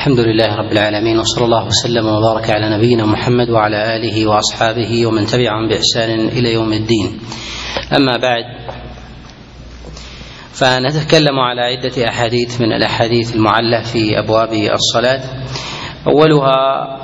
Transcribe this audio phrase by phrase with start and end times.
[0.00, 5.26] الحمد لله رب العالمين وصلى الله وسلم وبارك على نبينا محمد وعلى آله وأصحابه ومن
[5.26, 7.20] تبعهم بإحسان إلى يوم الدين.
[7.96, 8.44] أما بعد
[10.52, 15.20] فنتكلم على عدة أحاديث من الأحاديث المعلة في أبواب الصلاة.
[16.06, 16.99] أولها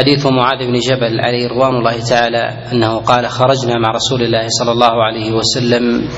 [0.00, 4.72] حديث معاذ بن جبل عليه رضوان الله تعالى أنه قال خرجنا مع رسول الله صلى
[4.72, 6.08] الله عليه وسلم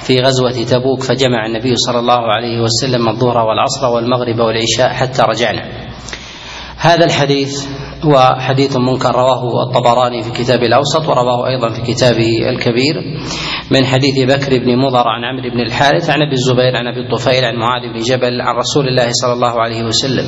[0.00, 5.62] في غزوة تبوك فجمع النبي صلى الله عليه وسلم الظهر والعصر والمغرب والعشاء حتى رجعنا.
[6.78, 7.66] هذا الحديث
[8.04, 12.94] هو حديث منكر رواه الطبراني في كتاب الأوسط ورواه أيضا في كتابه الكبير
[13.70, 17.44] من حديث بكر بن مضر عن عمرو بن الحارث عن أبي الزبير عن أبي الطفيل
[17.44, 20.26] عن معاذ بن جبل عن رسول الله صلى الله عليه وسلم.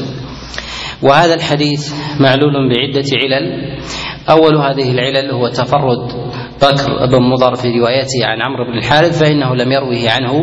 [1.02, 3.77] وهذا الحديث معلول بعدة علل.
[4.30, 6.30] أول هذه العلل هو تفرد
[6.62, 10.41] بكر بن مضر في روايته عن عمرو بن الحارث فإنه لم يروه عنه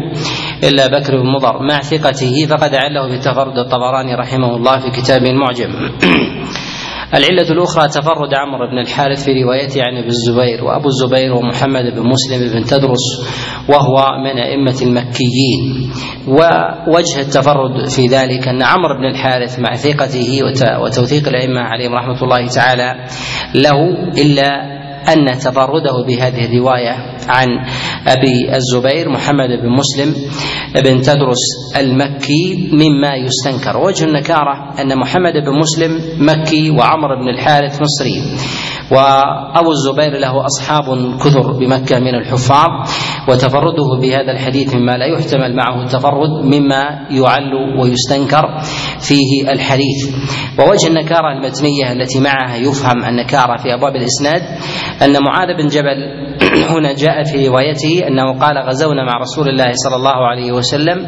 [0.63, 1.63] إلا بكر بن مضر.
[1.63, 5.69] مع ثقته فقد عله بتفرد الطبراني رحمه الله في كتابه المعجم
[7.13, 12.07] العلة الأخرى تفرد عمرو بن الحارث في روايته عن ابن الزبير وأبو الزبير ومحمد بن
[12.07, 13.05] مسلم بن تدرس
[13.69, 15.91] وهو من أئمة المكيين.
[16.27, 20.39] ووجه التفرد في ذلك أن عمرو بن الحارث مع ثقته
[20.83, 22.95] وتوثيق الأئمة عليهم رحمة الله تعالى
[23.55, 24.76] له إلا
[25.09, 26.95] أن تفرده بهذه الرواية
[27.27, 27.47] عن
[28.07, 30.13] أبي الزبير محمد بن مسلم
[30.75, 31.43] بن تدرس
[31.77, 33.77] المكي مما يستنكر.
[33.77, 38.21] وجه النكارة أن محمد بن مسلم مكي وعمر بن الحارث مصري
[38.91, 40.85] وأبو الزبير له أصحاب
[41.19, 42.69] كثر بمكة من الحفاظ
[43.29, 48.45] وتفرده بهذا الحديث مما لا يحتمل معه التفرد مما يعل ويستنكر.
[49.01, 50.15] فيه الحديث.
[50.59, 54.41] ووجه النكارة المتنية التي معها يفهم النكارة في أبواب الإسناد
[55.01, 56.27] أن معاذ بن جبل
[56.73, 61.05] هنا جاء في روايته أنه قال غزونا مع رسول الله صلى الله عليه وسلم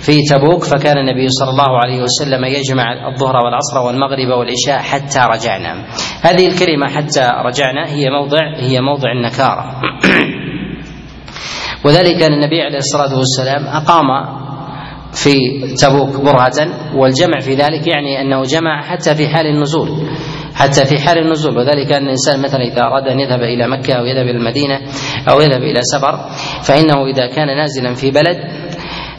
[0.00, 5.86] في تبوك فكان النبي صلى الله عليه وسلم يجمع الظهر والعصر والمغرب والعشاء حتى رجعنا.
[6.22, 9.64] هذه الكلمة حتى رجعنا هي موضع هي موضع النكارة.
[11.84, 14.06] وذلك أن النبي عليه الصلاة والسلام أقام
[15.16, 15.36] في
[15.82, 19.88] تبوك برهة والجمع في ذلك يعني أنه جمع حتى في حال النزول
[20.56, 21.58] حتى في حال النزول.
[21.58, 24.80] وذلك أن الإنسان مثلا إذا أراد أن يذهب إلى مكة أو يذهب إلى المدينة
[25.30, 26.16] أو يذهب إلى سفر
[26.62, 28.36] فإنه إذا كان نازلا في بلد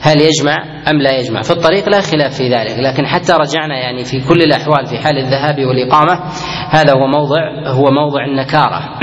[0.02, 0.56] هل يجمع
[0.90, 4.42] أم لا يجمع؟ في الطريق لا خلاف في ذلك لكن حتى رجعنا يعني في كل
[4.42, 6.20] الأحوال في حال الذهاب والإقامة
[6.70, 9.00] هذا هو موضع هو موضع النكارة.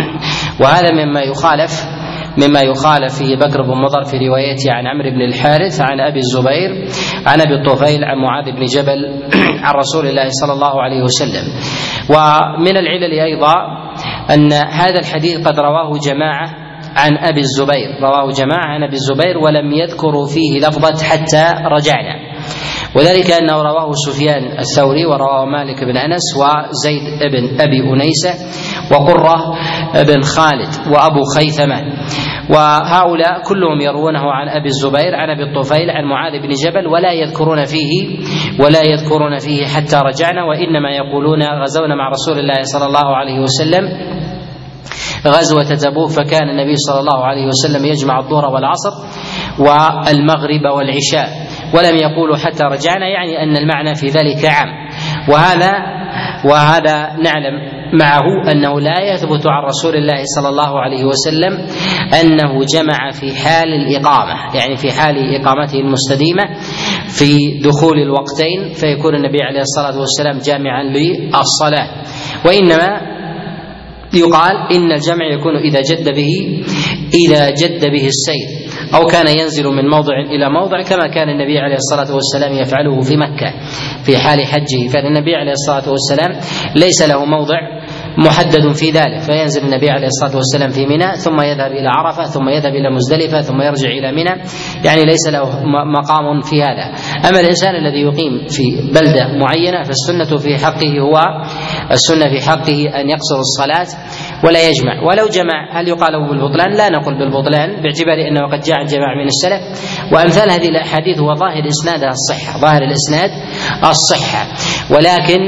[0.60, 1.93] وهذا مما يخالف
[2.36, 6.70] مما يخالف فيه بكر بن مضر في روايته عن عمرو بن الحارث عن أبي الزبير
[7.26, 9.22] عن أبي الطفيل عن معاذ بن جبل
[9.64, 11.44] عن رسول الله صلى الله عليه وسلم.
[12.10, 13.54] ومن العلل أيضا
[14.34, 16.50] أن هذا الحديث قد رواه جماعة
[16.96, 17.88] عن أبي الزبير.
[18.02, 22.23] رواه جماعة عن أبي الزبير ولم يذكروا فيه لفظة حتى رجعنا.
[22.96, 28.34] وذلك أنه رواه سفيان الثوري ورواه مالك بن أنس وزيد بن أبي أنيسة
[28.92, 29.36] وقرة
[29.94, 31.80] بن خالد وأبو خيثمة.
[32.50, 37.64] وهؤلاء كلهم يروونه عن أبي الزبير عن أبي الطفيل عن معاذ بن جبل ولا يذكرون
[37.64, 38.18] فيه
[38.60, 43.88] ولا يذكرون فيه حتى رجعنا وإنما يقولون غزونا مع رسول الله صلى الله عليه وسلم
[45.26, 48.92] غزوة تبوك فكان النبي صلى الله عليه وسلم يجمع الظهر والعصر
[49.58, 51.43] والمغرب والعشاء.
[51.74, 54.68] ولم يقولوا حتى رجعنا يعني أن المعنى في ذلك عام.
[55.28, 55.72] وهذا
[56.44, 61.52] وهذا نعلم معه أنه لا يثبت عن رسول الله صلى الله عليه وسلم
[62.20, 66.44] أنه جمع في حال الإقامة يعني في حال إقامته المستديمة
[67.08, 71.88] في دخول الوقتين فيكون النبي عليه الصلاة والسلام جامعا للصلاة.
[72.46, 73.13] وإنما
[74.16, 76.62] يقال إن الجمع يكون إذا جد به
[77.14, 78.48] إذا جد به السير
[78.94, 83.16] أو كان ينزل من موضع إلى موضع كما كان النبي عليه الصلاة والسلام يفعله في
[83.16, 83.52] مكة
[84.04, 84.88] في حال حجه.
[84.88, 86.40] فإن النبي عليه الصلاة والسلام
[86.76, 87.58] ليس له موضع
[88.18, 92.48] محدد في ذلك فينزل النبي عليه الصلاة والسلام في منى ثم يذهب إلى عرفة ثم
[92.48, 94.42] يذهب إلى مزدلفة ثم يرجع إلى منى.
[94.84, 96.94] يعني ليس له مقام في هذا.
[97.28, 98.62] أما الإنسان الذي يقيم في
[98.94, 101.22] بلدة معينة فالسنة في حقه هو
[101.90, 103.86] السنة في حقه أن يقصر الصلاة.
[104.44, 105.02] ولا يجمع.
[105.02, 109.62] ولو جمع هل يقال بالبطلان؟ لا نقول بالبطلان باعتبار أنه قد جاء الجماعه من السلف.
[110.12, 113.30] وأمثال هذه الأحاديث هو ظاهر اسنادها الصحة ظاهر الإسناد
[113.84, 114.46] الصحة.
[114.90, 115.40] ولكن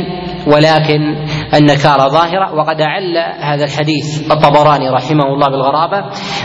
[0.46, 1.16] ولكن
[1.54, 6.04] النكارة ظاهرة وقد أعل هذا الحديث الطبراني رحمه الله بالغرابة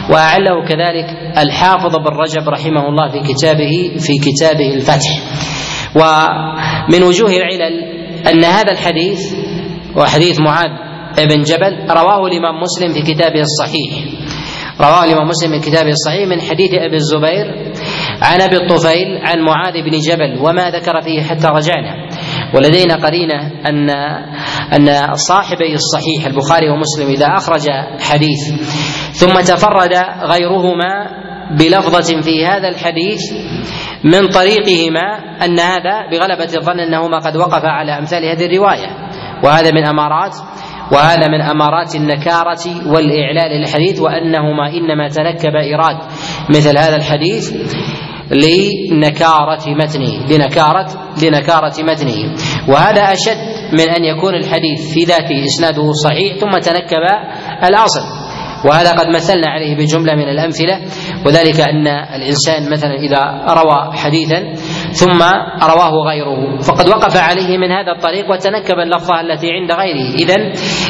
[0.09, 1.05] وأعله كذلك
[1.37, 5.09] الحافظ بن رجب رحمه الله في كتابه في كتابه الفتح.
[5.95, 7.83] ومن وجوه العلل
[8.27, 9.33] أن هذا الحديث
[9.95, 13.91] وحديث معاذ بن جبل رواه الإمام مسلم في كتابه الصحيح.
[14.81, 17.73] رواه الإمام مسلم في كتابه الصحيح من حديث أبي الزبير
[18.21, 22.09] عن أبي الطفيل عن معاذ بن جبل وما ذكر فيه حتى رجعنا.
[22.55, 23.89] ولدينا قرينة أن
[24.73, 27.69] أن صاحبي الصحيح البخاري ومسلم إذا أخرج
[27.99, 28.39] حديث
[29.11, 29.93] ثم تفرد
[30.23, 31.21] غيرهما
[31.59, 33.21] بلفظة في هذا الحديث
[34.03, 35.05] من طريقهما
[35.45, 38.87] أن هذا بغلبة الظن أنهما قد وقف على أمثال هذه الرواية.
[39.43, 40.35] وهذا من أمارات
[40.91, 45.97] وهذا من أمارات النكارة والاعلال للحديث وأنهما إنما تنكب إيراد
[46.49, 47.53] مثل هذا الحديث
[48.31, 50.87] لنكارة متنه لنكارة
[51.23, 52.35] لنكارة متنه.
[52.67, 53.37] وهذا أشد
[53.73, 57.03] من أن يكون الحديث في ذاته إسناده صحيح ثم تنكب
[57.63, 58.01] الأصل.
[58.65, 60.79] وهذا قد مثلنا عليه بجملة من الأمثلة
[61.25, 64.53] وذلك أن الإنسان مثلا إذا روى حديثا
[64.91, 65.21] ثم
[65.63, 70.15] رواه غيره فقد وقف عليه من هذا الطريق وتنكب اللفظة التي عند غيره.
[70.15, 70.37] إذا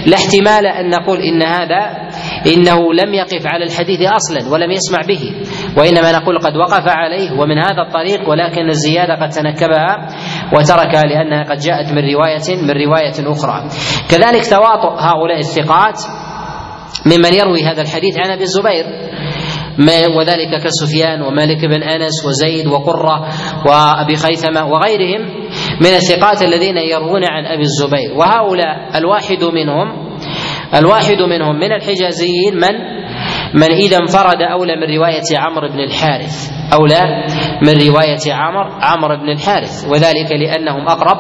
[0.06, 2.10] لا احتمال أن نقول إن هذا
[2.48, 5.31] إنه لم يقف على الحديث أصلا ولم يسمع به
[5.78, 10.07] وإنما نقول قد وقف عليه ومن هذا الطريق ولكن الزيادة قد تنكبها
[10.54, 13.63] وتركها لأنها قد جاءت من رواية من رواية أخرى.
[14.10, 16.00] كذلك تواطؤ هؤلاء الثقات
[17.06, 18.86] ممن يروي هذا الحديث عن أبي الزبير.
[20.18, 23.28] وذلك كسفيان ومالك بن أنس وزيد وقرة
[23.66, 25.22] وأبي خيثمة وغيرهم
[25.81, 28.13] من الثقات الذين يروون عن أبي الزبير.
[28.18, 30.12] وهؤلاء الواحد منهم
[30.75, 33.01] الواحد منهم من الحجازيين من؟
[33.54, 36.51] من إذا انفرد أولى من رواية عمرو بن الحارث.
[36.74, 37.01] أولى
[37.62, 39.88] من رواية عمرو عمرو بن الحارث.
[39.89, 41.18] وذلك لأنهم أقرب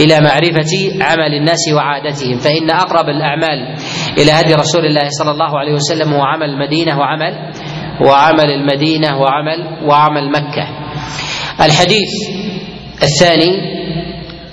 [0.00, 2.38] إلى معرفة عمل الناس وعادتهم.
[2.38, 3.74] فإن أقرب الأعمال
[4.18, 7.52] إلى هدي رسول الله صلى الله عليه وسلم هو عمل المدينة وعمل
[8.00, 10.68] وعمل المدينة وعمل وعمل مكة.
[11.60, 12.10] الحديث
[13.02, 13.78] الثاني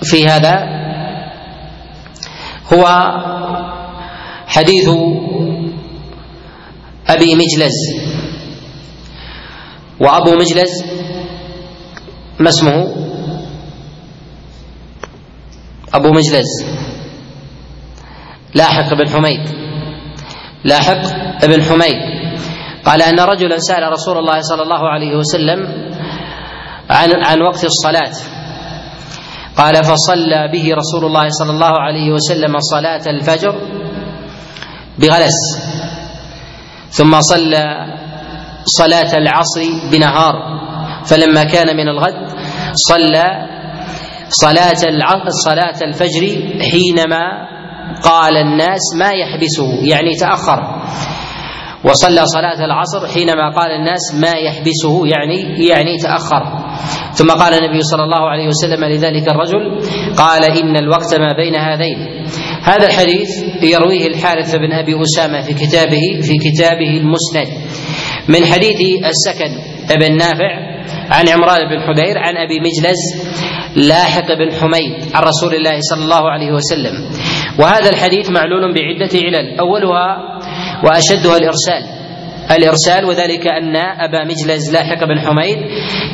[0.02, 0.76] في هذا
[2.72, 2.86] هو
[4.46, 4.88] حديث
[7.08, 7.76] أبي مجلز
[10.00, 10.84] وأبو مجلز
[12.40, 12.94] ما اسمه؟
[15.94, 16.46] أبو مجلز.
[18.54, 19.40] لاحق بن حميد.
[20.64, 21.02] لاحق
[21.46, 22.15] بن حميد.
[22.86, 25.60] قال أن رجلا سأل رسول الله صلى الله عليه وسلم
[26.90, 28.14] عن عن وقت الصلاة.
[29.56, 33.54] قال فصلى به رسول الله صلى الله عليه وسلم صلاة الفجر
[34.98, 35.38] بغلس
[36.90, 37.64] ثم صلى
[38.64, 39.60] صلاة العصر
[39.92, 40.34] بنهار
[41.04, 42.28] فلما كان من الغد
[42.74, 43.26] صلى
[44.28, 44.82] صلاة
[45.44, 46.22] صلاة الفجر
[46.72, 47.24] حينما
[48.04, 50.60] قال الناس ما يحبسه يعني تأخر.
[51.84, 56.42] وصلى صلاة العصر حينما قال الناس ما يحبسه يعني يعني تأخر.
[57.12, 59.80] ثم قال النبي صلى الله عليه وسلم لذلك الرجل
[60.16, 62.26] قال إن الوقت ما بين هذين.
[62.62, 63.28] هذا الحديث
[63.62, 67.48] يرويه الحارث بن أبي أسامة في كتابه في كتابه المسند.
[68.28, 69.50] من حديث السكن
[69.96, 70.76] بن نافع
[71.10, 72.98] عن عمران بن حدير عن أبي مجلس
[73.76, 77.10] لاحق بن حميد عن رسول الله صلى الله عليه وسلم.
[77.58, 79.58] وهذا الحديث معلول بعدة علل.
[79.60, 80.35] أولها
[80.84, 81.82] وأشدها الإرسال.
[82.50, 85.56] الإرسال وذلك أن أبا مجلس لاحق بن حميد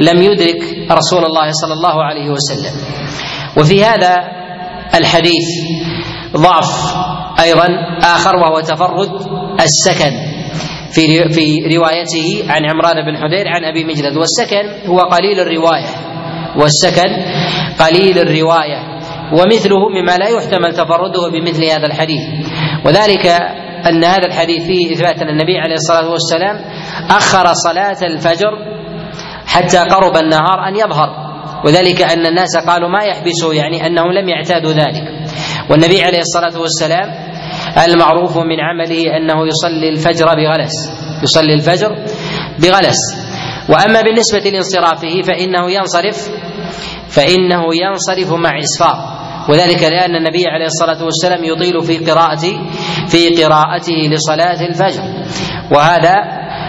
[0.00, 2.72] لم يدرك رسول الله صلى الله عليه وسلم.
[3.58, 4.16] وفي هذا
[4.94, 5.48] الحديث
[6.36, 6.94] ضعف
[7.40, 7.66] أيضا
[8.02, 9.10] آخر وهو تفرد
[9.60, 10.12] السكن.
[10.92, 15.88] في في روايته عن عمران بن حدير عن أبي مجلد والسكن هو قليل الرواية.
[16.56, 17.10] والسكن
[17.80, 18.98] قليل الرواية.
[19.32, 22.22] ومثله مما لا يحتمل تفرده بمثل هذا الحديث.
[22.86, 23.26] وذلك
[23.88, 26.56] أن هذا الحديث فيه إثبات أن النبي عليه الصلاة والسلام
[27.10, 28.50] أخر صلاة الفجر
[29.46, 31.32] حتى قرب النهار أن يظهر.
[31.66, 35.04] وذلك أن الناس قالوا ما يحبسه يعني أنهم لم يعتادوا ذلك.
[35.70, 37.08] والنبي عليه الصلاة والسلام
[37.86, 40.72] المعروف من عمله أنه يصلي الفجر بغلس
[41.22, 41.88] يصلي الفجر
[42.58, 42.98] بغلس.
[43.68, 46.28] وأما بالنسبة لانصرافه فإنه ينصرف
[47.08, 49.21] فإنه ينصرف مع إسفار.
[49.48, 52.60] وذلك لأن النبي عليه الصلاة والسلام يطيل في قراءته
[53.08, 55.02] في قراءته لصلاة الفجر.
[55.70, 56.14] وهذا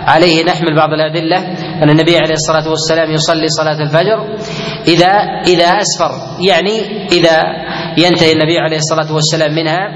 [0.08, 1.38] عليه نحمل بعض الأدلة
[1.84, 4.36] أن النبي عليه الصلاة والسلام يصلي صلاة الفجر
[4.88, 5.12] اذا
[5.48, 6.12] إذا أسفر.
[6.50, 7.42] يعني إذا
[7.98, 9.88] ينتهي النبي عليه الصلاة والسلام منها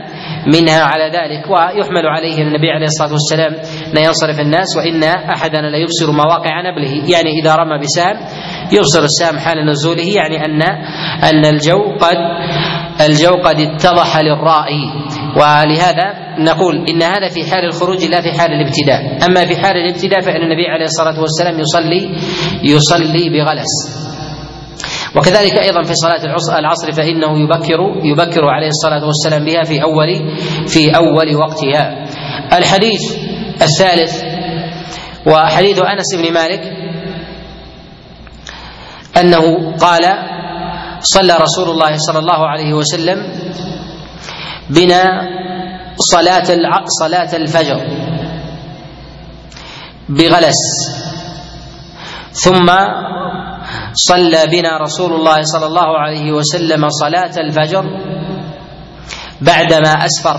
[0.53, 3.51] منها على ذلك ويحمل عليه النبي عليه الصلاة والسلام
[3.93, 7.09] لا ينصرف الناس وإن احدنا لا يبصر مواقع نبله.
[7.09, 8.15] يعني إذا رمى بسام
[8.71, 10.61] يبصر السام حال نزوله يعني أن
[11.23, 12.17] أن الجو قد
[13.09, 14.83] الجو قد اتضح للرائي
[15.35, 19.25] ولهذا نقول إن هذا في حال الخروج لا في حال الابتداء.
[19.29, 22.11] أما في حال الابتداء فإن النبي عليه الصلاة والسلام يصلي
[22.63, 23.73] يصلي بغلس.
[25.17, 30.95] وكذلك أيضا في صلاة العصر فإنه يبكر يبكر عليه الصلاة والسلام بها في اول في
[30.95, 32.05] أول وقتها.
[32.57, 33.01] الحديث
[33.61, 34.23] الثالث
[35.25, 36.61] وحديث أنس بن مالك
[39.17, 40.01] أنه قال
[40.99, 43.17] صلى رسول الله صلى الله عليه وسلم
[44.69, 45.03] بنا
[46.13, 46.43] صلاة
[46.99, 47.79] صلاة الفجر
[50.09, 50.61] بغلس
[52.31, 52.65] ثم
[53.97, 57.85] صلى بنا رسول الله صلى الله عليه وسلم صلاة الفجر
[59.41, 60.37] بعدما أسفر.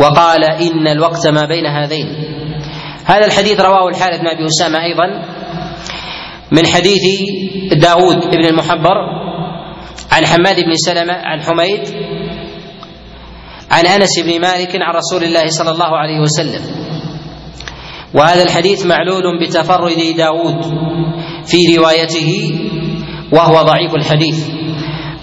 [0.00, 2.06] وقال إن الوقت ما بين هذين.
[3.04, 5.06] هذا الحديث رواه الحارث بن أبي أسامة أيضا
[6.52, 7.02] من حديث
[7.72, 8.96] داود بن المحبر
[10.12, 11.82] عن حماد بن سلمة عن حميد
[13.70, 16.62] عن أنس بن مالك عن رسول الله صلى الله عليه وسلم.
[18.14, 20.64] وهذا الحديث معلول بتفرد داود.
[21.46, 22.60] في روايته
[23.32, 24.48] وهو ضعيف الحديث.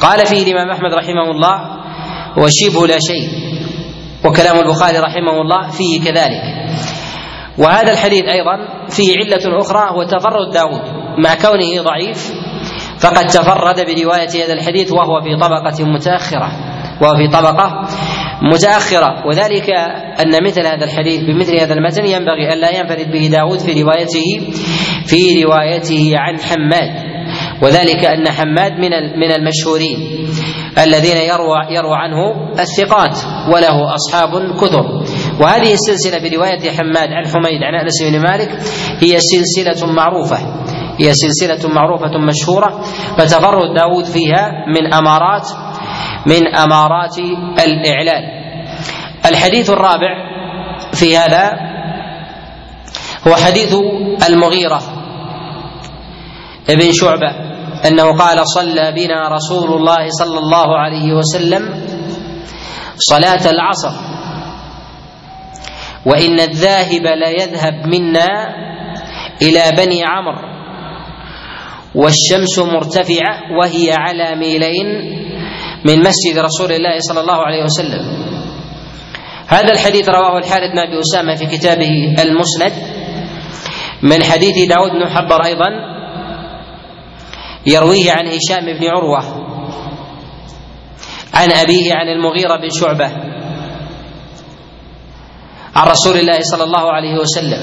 [0.01, 1.55] قال فيه الإمام أحمد رحمه الله
[2.37, 3.29] وشبه لا شيء
[4.25, 6.43] وكلام البخاري رحمه الله فيه كذلك.
[7.57, 8.57] وهذا الحديث أيضا
[8.89, 10.81] فيه علة أخرى هو تفرد داود.
[11.17, 12.31] مع كونه ضعيف
[12.99, 16.51] فقد تفرد برواية هذا الحديث وهو في طبقة متأخرة
[17.01, 17.87] وهو في طبقة
[18.41, 19.27] متأخرة.
[19.27, 19.69] وذلك
[20.21, 24.51] أن مثل هذا الحديث بمثل هذا المتن ينبغي ألا ينفرد به داود في روايته
[25.05, 27.09] في روايته عن حماد.
[27.61, 29.97] وذلك أن حماد من من المشهورين
[30.77, 32.17] الذين يروى يروى عنه
[32.59, 33.17] الثقات
[33.53, 34.29] وله أصحاب
[34.61, 34.85] كثر.
[35.41, 38.49] وهذه السلسلة برواية حماد عن حميد عن أنس بن مالك
[38.99, 40.37] هي سلسلة معروفة.
[40.99, 42.81] هي سلسلة معروفة مشهورة.
[43.17, 45.47] فتفرد داود فيها من أمارات
[46.25, 47.17] من أمارات
[47.65, 48.23] الإعلان.
[49.25, 50.29] الحديث الرابع
[50.93, 51.51] في هذا
[53.27, 53.75] هو حديث
[54.29, 54.81] المغيرة
[56.69, 57.31] ابن شعبة
[57.87, 61.83] أنه قال صلى بنا رسول الله صلى الله عليه وسلم
[62.97, 63.91] صلاة العصر
[66.05, 68.27] وإن الذاهب ليذهب منا
[69.41, 70.49] إلى بني عمرو
[71.95, 74.87] والشمس مرتفعة وهي على ميلين
[75.85, 78.03] من مسجد رسول الله صلى الله عليه وسلم.
[79.47, 82.73] هذا الحديث رواه الحارث بن أبي أسامة في كتابه المسند.
[84.01, 85.69] من حديث داود بن حبر أيضا
[87.65, 89.23] يرويه عن هشام بن عروة
[91.33, 93.07] عن أبيه عن المغيرة بن شعبة
[95.75, 97.61] عن رسول الله صلى الله عليه وسلم.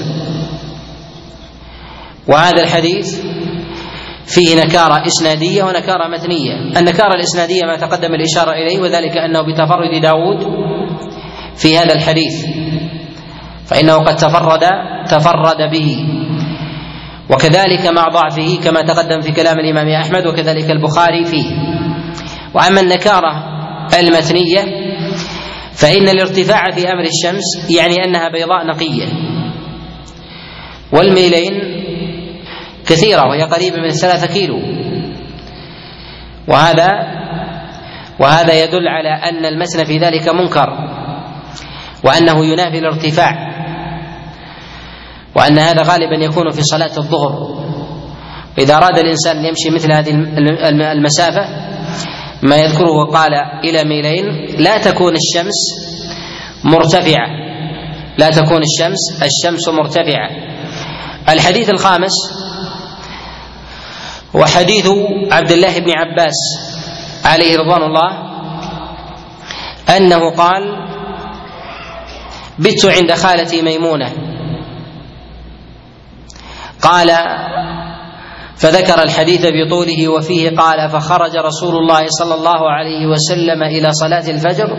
[2.27, 3.19] وهذا الحديث
[4.27, 6.53] فيه نكارة إسنادية ونكارة متنية.
[6.79, 10.39] النكارة الإسنادية ما تقدم الإشارة إليه وذلك أنه بتفرد داود
[11.55, 12.45] في هذا الحديث.
[13.65, 14.63] فإنه قد تفرد
[15.09, 16.05] تفرد به.
[17.29, 21.45] وكذلك مع ضعفه كما تقدم في كلام الإمام أحمد وكذلك البخاري فيه.
[22.53, 23.43] وأما النكارة
[23.99, 24.61] المتنية
[25.73, 29.05] فإن الارتفاع في أمر الشمس يعني أنها بيضاء نقية.
[30.91, 31.76] والميلين
[32.87, 34.59] كثيرة وهي قريبة من ثلاثة كيلو.
[36.47, 36.87] وهذا
[38.19, 40.69] وهذا يدل على أن المسن في ذلك منكر
[42.03, 43.47] وأنه ينافي الارتفاع
[45.35, 47.57] وأن هذا غالبا يكون في صلاة الظهر.
[48.57, 50.11] إذا أراد الإنسان أن يمشي مثل هذه
[50.91, 51.41] المسافة
[52.43, 53.31] ما يذكره قال
[53.63, 54.25] إلى ميلين
[54.59, 55.55] لا تكون الشمس
[56.63, 57.27] مرتفعة.
[58.17, 60.29] لا تكون الشمس الشمس مرتفعة.
[61.29, 62.11] الحديث الخامس
[64.37, 64.87] وحديث
[65.31, 66.35] عبد الله بن عباس
[67.25, 68.11] عليه رضوان الله
[69.97, 70.63] أنه قال
[72.59, 74.11] بت عند خالتي ميمونة.
[76.81, 77.09] قال
[78.55, 84.69] فذكر الحديث بطوله وفيه قال فخرج رسول الله صلى الله عليه وسلم إلى صلاة الفجر.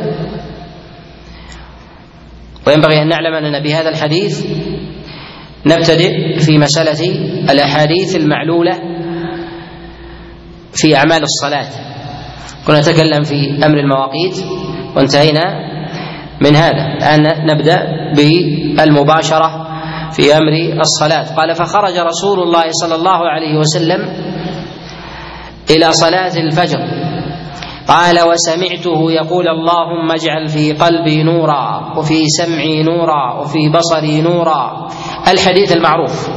[2.67, 4.47] وينبغي أن نعلم اننا بهذا الحديث
[5.67, 7.11] نبتدئ في مسألة
[7.51, 8.98] الأحاديث المعلولة
[10.81, 11.69] في أعمال الصلاة.
[12.67, 14.37] كنا نتكلم في أمر المواقيت
[14.97, 15.45] وانتهينا
[16.41, 16.85] من هذا.
[16.97, 17.83] الآن نبدأ
[18.17, 19.69] بالمباشرة
[20.13, 21.35] في أمر الصلاة.
[21.37, 24.01] قال فخرج رسول الله صلى الله عليه وسلم
[25.71, 26.79] إلى صلاة الفجر.
[27.89, 34.89] قال وسمعته يقول اللهم اجعل في قلبي نورا وفي سمعي نورا وفي بصري نورا.
[35.29, 36.29] الحديث المعروف.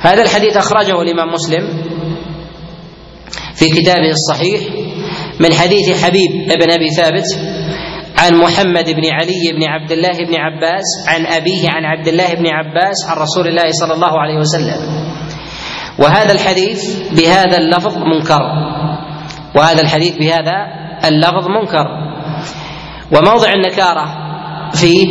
[0.00, 1.93] هذا الحديث أخرجه الإمام مسلم
[3.54, 4.60] في كتابه الصحيح
[5.40, 6.30] من حديث حبيب
[6.60, 7.24] بن أبي ثابت
[8.18, 12.46] عن محمد بن علي بن عبد الله بن عباس عن أبيه عن عبد الله بن
[12.46, 15.04] عباس عن رسول الله صلى الله عليه وسلم.
[15.98, 18.42] وهذا الحديث بهذا اللفظ منكر.
[19.56, 20.56] وهذا الحديث بهذا
[21.04, 21.86] اللفظ منكر.
[23.12, 24.04] وموضع النكارة
[24.72, 25.06] فيه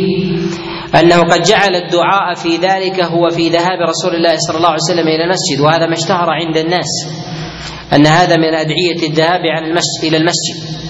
[1.00, 5.08] أنه قد جعل الدعاء في ذلك هو في ذهاب رسول الله صلى الله عليه وسلم
[5.08, 6.90] إلى المسجد وهذا ما اشتهر عند الناس.
[7.92, 10.84] أن هذا من أدعية الذهاب عن المسجد إلى المسجد.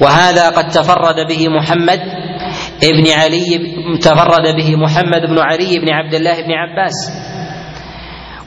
[0.00, 2.00] وهذا قد تفرد به محمد
[2.82, 3.58] ابن علي
[4.00, 7.12] تفرد به محمد بن علي بن عبد الله بن عباس.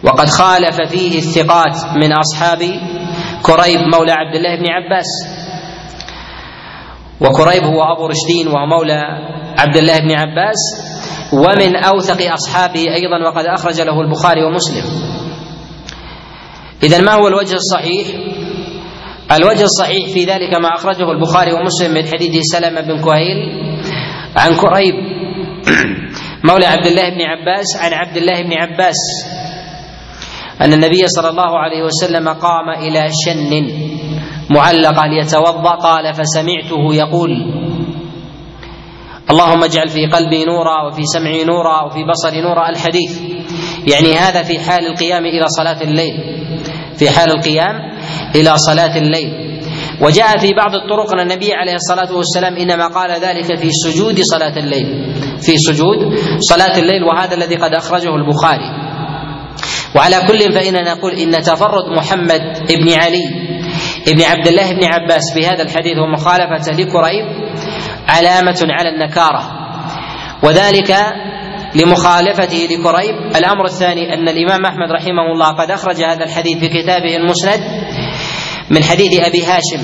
[0.03, 2.59] وقد خالف فيه الثقات من أصحاب
[3.43, 5.07] كريب مولى عبد الله بن عباس.
[7.21, 9.01] وكريب هو أبو رشدين وهو مولى
[9.57, 10.59] عبد الله بن عباس.
[11.33, 14.83] ومن أوثق أصحابه أيضا وقد أخرج له البخاري ومسلم.
[16.83, 18.07] إذا ما هو الوجه الصحيح؟
[19.31, 23.39] الوجه الصحيح في ذلك ما أخرجه البخاري ومسلم من حديث سلمة بن كهيل
[24.37, 24.95] عن كريب
[26.49, 28.95] مولى عبد الله بن عباس عن عبد الله بن عباس
[30.61, 33.67] أن النبي صلى الله عليه وسلم قام إلى شن
[34.49, 37.31] معلقة ليتوضأ قال فسمعته يقول
[39.29, 43.21] اللهم اجعل في قلبي نورا وفي سمعي نورا وفي بصري نورا الحديث
[43.87, 46.13] يعني هذا في حال القيام إلى صلاة الليل.
[46.97, 47.75] في حال القيام
[48.35, 49.53] إلى صلاة الليل.
[50.01, 54.57] وجاء في بعض الطرق أن النبي عليه الصلاة والسلام إنما قال ذلك في سجود صلاة
[54.57, 55.13] الليل.
[55.41, 55.97] في سجود
[56.39, 58.83] صلاة الليل وهذا الذي قد أخرجه البخاري.
[59.95, 63.25] وعلى كل فإننا نقول إن تفرد محمد بن علي
[64.07, 67.25] بن عبد الله بن عباس بهذا الحديث ومخالفته لكريب
[68.07, 69.43] علامة على النكارة.
[70.43, 70.95] وذلك
[71.75, 77.15] لمخالفته لكريب الأمر الثاني أن الإمام أحمد رحمه الله قد أخرج هذا الحديث في كتابه
[77.15, 77.59] المسند
[78.69, 79.83] من حديث أبي هاشم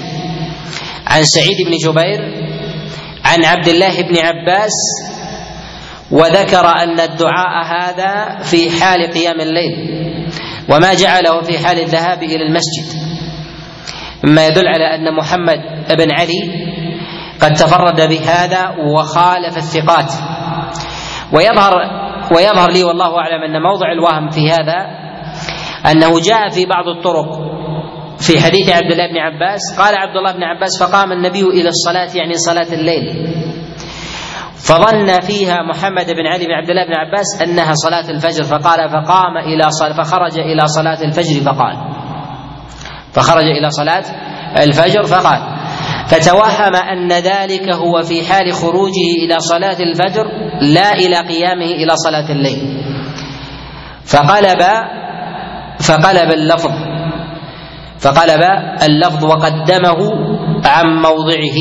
[1.07, 2.19] عن سعيد بن جبير
[3.25, 4.73] عن عبد الله بن عباس
[6.11, 9.73] وذكر أن الدعاء هذا في حال قيام الليل
[10.69, 12.99] وما جعله في حال الذهاب إلى المسجد.
[14.23, 15.57] مما يدل على أن محمد
[15.97, 16.69] بن علي
[17.41, 20.13] قد تفرد بهذا وخالف الثقات.
[21.33, 21.73] ويظهر
[22.35, 24.87] ويظهر لي والله أعلم أن موضع الوهم في هذا
[25.91, 27.49] أنه جاء في بعض الطرق
[28.19, 32.09] في حديث عبد الله بن عباس قال عبد الله بن عباس فقام النبي إلى الصلاة
[32.15, 33.27] يعني صلاة الليل.
[34.55, 39.37] فظن فيها محمد بن علي بن عبد الله بن عباس أنها صلاة الفجر فقال فقام
[39.37, 41.75] إلى صلاة فخرج إلى صلاة الفجر فقال.
[43.13, 44.03] فخرج إلى صلاة
[44.57, 45.58] الفجر فقال.
[46.09, 50.27] فتوهم أن ذلك هو في حال خروجه إلى صلاة الفجر
[50.61, 52.83] لا إلى قيامه إلى صلاة الليل.
[54.05, 54.61] فقلب
[55.79, 56.71] فقلب اللفظ
[57.99, 58.41] فقلب
[58.83, 59.97] اللفظ وقدمه
[60.65, 61.57] عن موضعه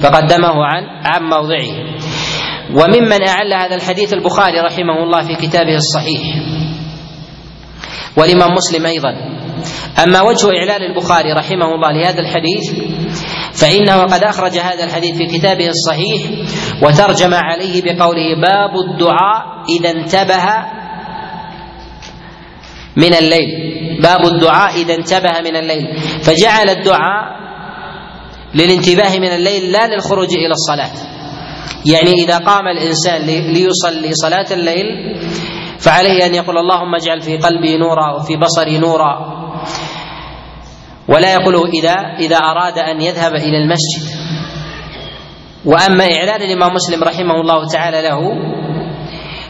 [0.00, 1.94] فقدمه عن عن موضعه.
[2.74, 6.22] وممن أعل هذا الحديث البخاري رحمه الله في كتابه الصحيح.
[8.16, 9.14] والإمام مسلم أيضا.
[10.04, 12.72] أما وجه إعلان البخاري رحمه الله لهذا الحديث
[13.52, 16.22] فإنه قد أخرج هذا الحديث في كتابه الصحيح
[16.82, 20.44] وترجم عليه بقوله باب الدعاء إذا انتبه
[22.96, 23.48] من الليل.
[24.02, 26.00] باب الدعاء إذا انتبه من الليل.
[26.22, 27.24] فجعل الدعاء
[28.54, 30.90] للانتباه من الليل لا للخروج إلى الصلاة.
[31.86, 34.86] يعني إذا قام الإنسان ليصلي صلاة الليل
[35.78, 39.43] فعليه أن يقول اللهم اجعل في قلبي نورا وفي بصري نورا.
[41.08, 44.04] ولا يقوله إذا إذا أراد أن يذهب إلى المسجد.
[45.64, 48.20] وأما إعلان الإمام مسلم رحمه الله تعالى له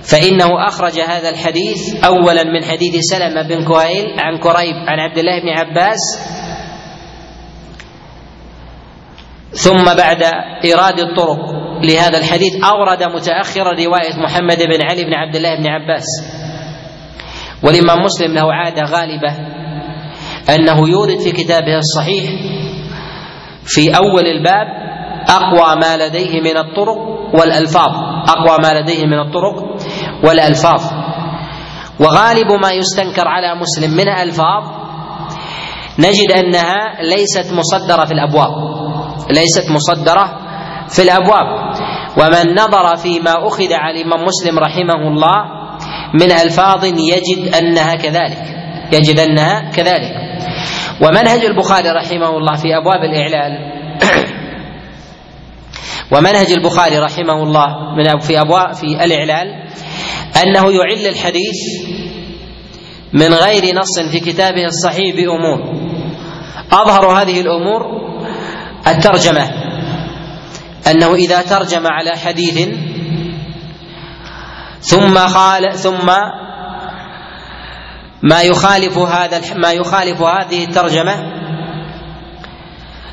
[0.03, 5.43] فإنه أخرج هذا الحديث أولا من حديث سلمة بن كهيل عن كريب عن عبد الله
[5.43, 5.99] بن عباس
[9.51, 10.23] ثم بعد
[10.65, 11.39] إيراد الطرق
[11.83, 16.07] لهذا الحديث أورد متأخرا رواية محمد بن علي بن عبد الله بن عباس.
[17.63, 19.64] والإمام مسلم له عادة غالبة
[20.49, 22.31] أنه يورد في كتابه الصحيح
[23.65, 24.67] في أول الباب
[25.29, 26.99] أقوى ما لديه من الطرق
[27.35, 27.91] والألفاظ
[28.29, 29.65] أقوى ما لديه من الطرق
[30.25, 30.83] والألفاظ.
[32.01, 34.65] وغالب ما يستنكر على مسلم من ألفاظ
[35.99, 38.51] نجد أنها ليست مصدرة في الأبواب
[39.31, 40.39] ليست مصدرة
[40.89, 41.75] في الأبواب.
[42.17, 45.45] ومن نظر فيما أخذ على الإمام مسلم رحمه الله
[46.15, 48.43] من ألفاظ يجد أنها كذلك
[48.93, 50.24] يجد أنها كذلك.
[51.01, 53.53] ومنهج البخاري رحمه الله في أبواب الإعلال.
[56.13, 59.69] ومنهج البخاري رحمه الله من في أبواب في الإعلال
[60.43, 61.57] أنه يعل الحديث
[63.13, 65.75] من غير نص في كتابه الصحيح بأمور.
[66.73, 67.83] أظهر هذه الأمور
[68.87, 69.65] الترجمة.
[70.87, 72.69] أنه إذا ترجم على حديث
[74.81, 76.11] ثم قال ثم
[78.25, 81.15] ما يخالف هذا ما يخالف هذه الترجمة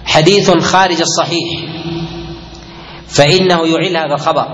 [0.05, 1.59] حديث خارج الصحيح
[3.07, 4.47] فإنه يعل هذا الخبر.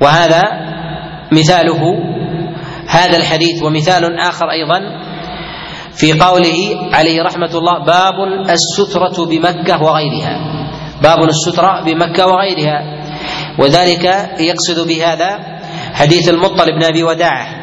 [0.00, 0.42] وهذا
[1.32, 1.80] مثاله
[2.88, 4.80] هذا الحديث ومثال آخر أيضا
[5.92, 8.14] في قوله عليه رحمة الله باب
[8.50, 10.38] السترة بمكة وغيرها.
[11.02, 12.82] باب السترة بمكة وغيرها.
[13.58, 14.04] وذلك
[14.40, 15.38] يقصد بهذا
[15.94, 17.57] حديث المطلب بن أبي وداعة.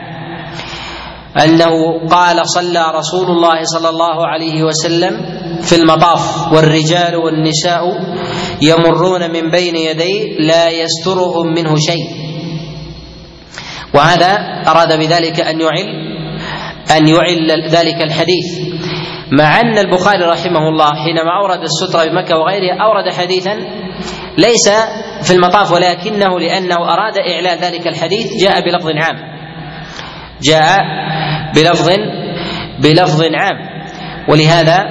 [1.44, 5.14] أنه قال صلى رسول الله صلى الله عليه وسلم
[5.62, 7.82] في المطاف والرجال والنساء
[8.62, 12.06] يمرون من بين يديه لا يسترهم منه شيء.
[13.94, 14.32] وهذا
[14.68, 15.88] أراد بذلك أن يعل
[16.98, 18.76] أن يعل ذلك الحديث.
[19.32, 23.56] مع أن البخاري رحمه الله حينما أورد السترة بمكه وغيرها أورد حديثا
[24.38, 24.70] ليس
[25.24, 29.16] في المطاف ولكنه لأنه أراد إعلان ذلك الحديث جاء بلفظ عام.
[30.42, 30.80] جاء
[31.56, 31.90] بلفظ
[32.80, 33.58] بلفظ عام.
[34.30, 34.86] ولهذا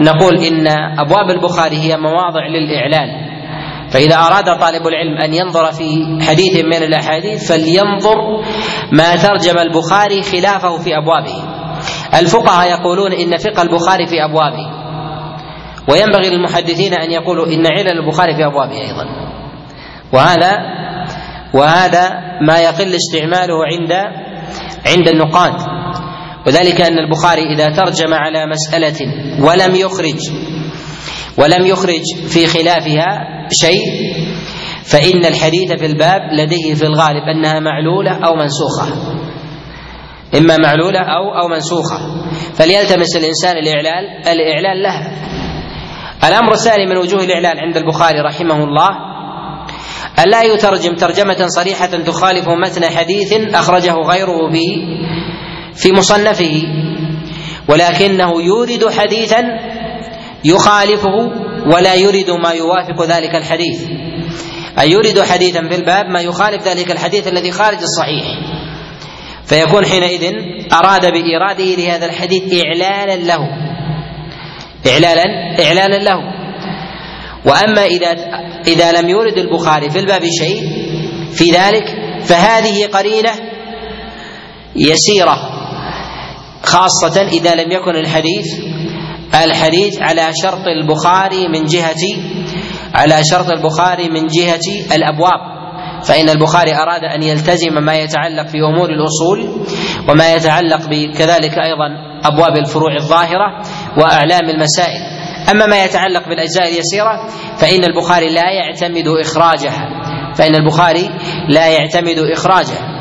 [0.00, 0.66] نقول إن
[0.98, 3.28] أبواب البخاري هي مواضع للإعلان.
[3.90, 8.16] فإذا أراد طالب العلم أن ينظر في حديث من الأحاديث فلينظر
[8.92, 11.42] ما ترجم البخاري خلافه في أبوابه.
[12.20, 14.78] الفقهاء يقولون إن فقه البخاري في أبوابه.
[15.88, 19.06] وينبغي للمحدثين أن يقولوا إن علل البخاري في أبوابه أيضا.
[20.12, 20.58] وهذا
[21.54, 22.10] وهذا
[22.48, 23.92] ما يقل استعماله عند
[24.86, 25.77] عند النقاد.
[26.48, 30.18] وذلك أن البخاري إذا ترجم على مسألة ولم يخرج
[31.38, 33.06] ولم يخرج في خلافها
[33.62, 33.82] شيء
[34.84, 38.86] فإن الحديث في الباب لديه في الغالب أنها معلولة أو منسوخة.
[40.38, 41.98] إما معلولة أو أو منسوخة.
[42.54, 45.12] فليلتمس الإنسان الإعلال الإعلان لها.
[46.24, 48.88] الأمر الثاني من وجوه الإعلان عند البخاري رحمه الله
[50.18, 54.64] أن لا يترجم ترجمة صريحة تخالف متن حديث أخرجه غيره في
[55.78, 56.62] في مصنفه
[57.68, 59.42] ولكنه يورد حديثا
[60.44, 61.16] يخالفه
[61.74, 63.82] ولا يريد ما يوافق ذلك الحديث.
[64.80, 68.24] أي يريد حديثا في الباب ما يخالف ذلك الحديث الذي خارج الصحيح.
[69.46, 70.32] فيكون حينئذ
[70.72, 73.38] أراد بإيراده لهذا الحديث إعلانا له.
[74.86, 75.24] إعلانا
[75.64, 76.18] إعلانا له.
[77.44, 78.10] وأما إذا
[78.66, 80.62] إذا لم يورد البخاري في الباب شيء
[81.32, 81.84] في ذلك
[82.24, 83.30] فهذه قرينة
[84.76, 85.38] يسيرة
[86.62, 88.46] خاصة إذا لم يكن الحديث
[89.44, 92.16] الحديث على شرط البخاري من جهة
[92.94, 95.58] على شرط البخاري من جهة الأبواب.
[96.04, 99.66] فإن البخاري أراد أن يلتزم ما يتعلق في أمور الأصول
[100.08, 101.88] وما يتعلق كذلك أيضا
[102.24, 103.62] أبواب الفروع الظاهرة
[103.96, 105.02] وأعلام المسائل.
[105.50, 107.28] أما ما يتعلق بالأجزاء اليسيرة
[107.58, 109.88] فإن البخاري لا يعتمد إخراجها.
[110.34, 111.08] فإن البخاري
[111.48, 112.97] لا يعتمد إخراجها.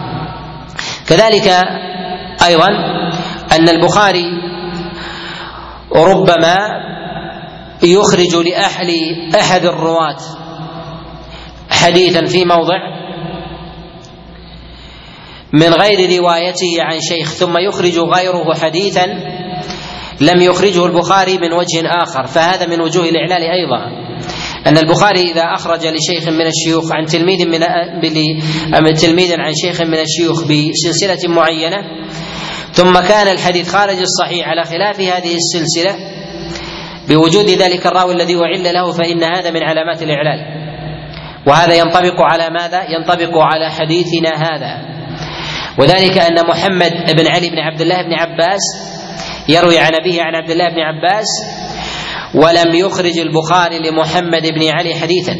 [1.08, 1.48] كذلك
[2.48, 2.67] أيضا
[3.52, 4.26] أن البخاري
[5.96, 6.58] ربما
[7.84, 8.89] يخرج لأهل
[9.36, 10.17] أحد الرواة
[11.70, 12.98] حديثا في موضع
[15.54, 19.06] من غير روايته عن شيخ ثم يخرج غيره حديثا
[20.22, 24.07] لم يخرجه البخاري من وجه آخر فهذا من وجوه الإعلال أيضا.
[24.67, 27.45] أن البخاري إذا أخرج لشيخ من الشيوخ عن تلميذ
[28.82, 31.77] من تلميذ عن شيخ من الشيوخ بسلسلة معينة
[32.73, 35.95] ثم كان الحديث خارج الصحيح على خلاف هذه السلسلة
[37.10, 40.39] بوجود ذلك الراوي الذي أعل له فإن هذا من علامات الإعلال
[41.47, 44.97] وهذا ينطبق على ماذا؟ ينطبق على حديثنا هذا
[45.80, 48.62] وذلك أن محمد بن علي بن عبد الله بن عباس
[49.49, 51.27] يروي عن أبيه عن عبد الله بن عباس
[52.36, 55.36] ولم يخرج البخاري لمحمد بن علي حديثا.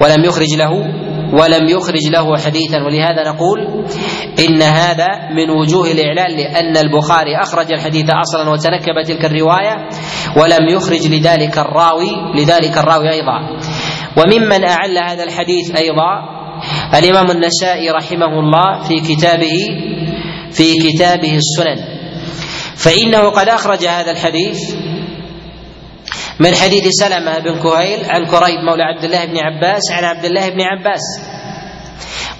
[0.00, 0.70] ولم يخرج له
[1.32, 2.78] ولم يخرج له حديثا.
[2.82, 3.84] ولهذا نقول
[4.48, 9.88] إن هذا من وجوه الإعلان لأن البخاري أخرج الحديث أصلا وتنكب تلك الرواية
[10.36, 13.38] ولم يخرج لذلك الراوي لذلك الراوي أيضا.
[14.16, 16.40] وممن أعل هذا الحديث أيضا
[16.94, 19.56] الإمام النسائي رحمه الله في كتابه
[20.52, 22.00] في كتابه السنن.
[22.76, 24.74] فإنه قد أخرج هذا الحديث
[26.40, 30.48] من حديث سلمة بن كهيل عن كريب مولى عبد الله بن عباس عن عبد الله
[30.48, 31.00] بن عباس.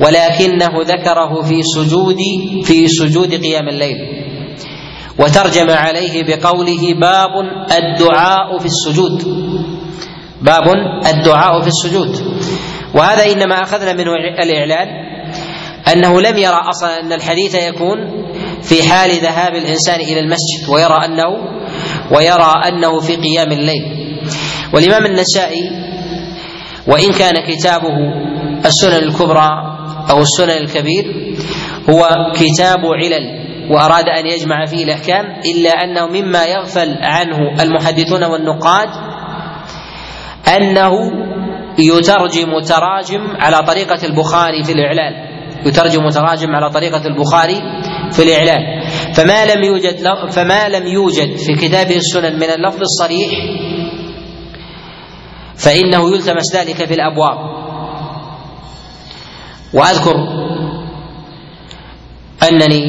[0.00, 2.16] ولكنه ذكره في سجود
[2.64, 3.96] في سجود قيام الليل.
[5.18, 7.30] وترجم عليه بقوله باب
[7.78, 9.24] الدعاء في السجود.
[10.42, 10.68] باب
[11.06, 12.40] الدعاء في السجود.
[12.94, 14.10] وهذا إنما أخذنا منه
[14.42, 14.88] الإعلان
[15.92, 17.98] أنه لم يرى أصلا أن الحديث يكون
[18.62, 21.59] في حال ذهاب الإنسان إلى المسجد ويرى أنه
[22.10, 23.82] ويرى أنه في قيام الليل.
[24.74, 25.70] والإمام النسائي
[26.86, 27.96] وإن كان كتابه
[28.66, 29.50] السنن الكبرى
[30.10, 31.04] أو السنن الكبير
[31.90, 38.88] هو كتاب علل وأراد أن يجمع فيه الأحكام إلا أنه مما يغفل عنه المحدثون والنقاد
[40.56, 40.92] أنه
[41.78, 45.12] يترجم تراجم على طريقة البخاري في الإعلان.
[45.66, 47.60] يترجم تراجم على طريقة البخاري
[48.12, 48.79] في الإعلان.
[49.20, 49.96] فما لم يوجد
[50.30, 53.30] فما لم يوجد في كتابه السنن من اللفظ الصريح
[55.56, 57.38] فإنه يلتمس ذلك في الأبواب
[59.74, 60.14] وأذكر
[62.48, 62.82] أنني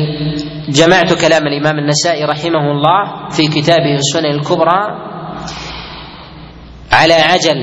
[0.69, 4.81] جمعت كلام الإمام النسائي رحمه الله في كتابه السنن الكبرى
[6.91, 7.57] على عجل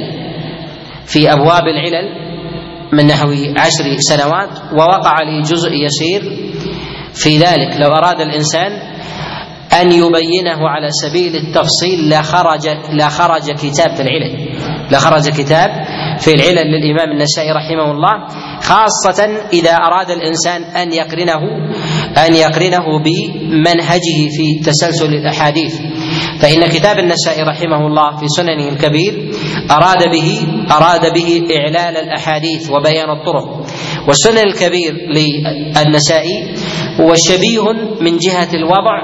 [1.07, 2.29] في أبواب العلل
[2.93, 6.48] من نحو عشر سنوات ووقع لي جزء يسير
[7.15, 7.81] في ذلك.
[7.81, 8.73] لو أراد الإنسان
[9.81, 14.49] أن يبينه على سبيل التفصيل لخرج لخرج كتاب في العلل.
[14.91, 15.71] لخرج كتاب
[16.19, 18.27] في العلل للإمام النسائي رحمه الله
[18.63, 21.41] خاصة إذا أراد الإنسان أن يقرنه
[22.27, 25.75] أن يقرنه بمنهجه في تسلسل الأحاديث.
[26.41, 29.33] فإن كتاب النسائي رحمه الله في سننه الكبير
[29.71, 33.67] أراد به أراد به إعلال الأحاديث وبيان الطرق.
[34.09, 36.55] والسنن الكبير للنسائي
[37.01, 38.97] هو شبيه من جهة الوضع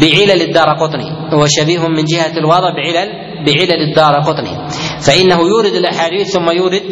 [0.00, 1.10] بعلل الدار قطني.
[1.34, 3.10] هو شبيه من جهة الوضع بعلل
[3.46, 4.68] بعلل الدار قطني.
[5.00, 6.82] فإنه يورد الأحاديث ثم يورد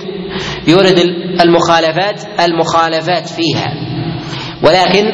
[0.66, 0.99] يورد
[1.40, 3.97] المخالفات المخالفات فيها.
[4.62, 5.05] ولكن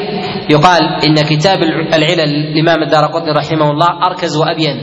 [0.49, 1.57] يقال إن كتاب
[1.93, 4.75] العلل الإمام الدار قطني رحمه الله أركز وأبين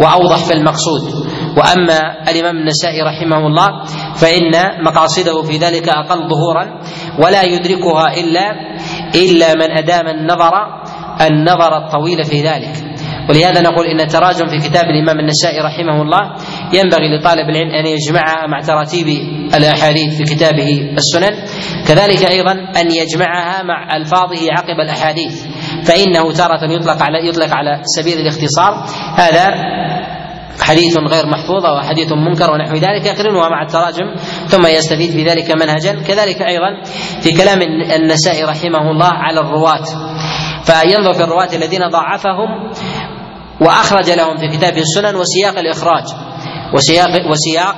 [0.00, 1.02] وأوضح في المقصود.
[1.56, 6.80] وأما الإمام النسائي رحمه الله فإن مقاصده في ذلك أقل ظهورا
[7.18, 8.50] ولا يدركها إلا
[9.14, 10.52] إلا من أدام النظر
[11.20, 12.93] النظر الطويل في ذلك.
[13.28, 16.20] ولهذا نقول إن التراجم في كتاب الإمام النسائي رحمه الله
[16.72, 19.06] ينبغي لطالب العلم أن يجمعها مع تراتيب
[19.54, 21.34] الأحاديث في كتابه السنن
[21.88, 25.46] كذلك أيضا أن يجمعها مع ألفاظه عقب الأحاديث
[25.84, 28.86] فإنه تارة يطلق على يطلق على سبيل الاختصار.
[29.16, 29.54] هذا
[30.60, 34.14] حديث غير محفوظ أو حديث منكر ونحو ذلك يقرنها مع التراجم
[34.46, 35.92] ثم يستفيد في ذلك منهجا.
[35.92, 36.82] كذلك أيضا
[37.20, 37.62] في كلام
[37.96, 39.84] النسائي رحمه الله على الرواة
[40.64, 42.70] فينظر في الرواة الذين ضعفهم
[43.60, 46.04] وأخرج لهم في كتابه السنن وسياق الإخراج.
[46.74, 47.76] وسياق وسياق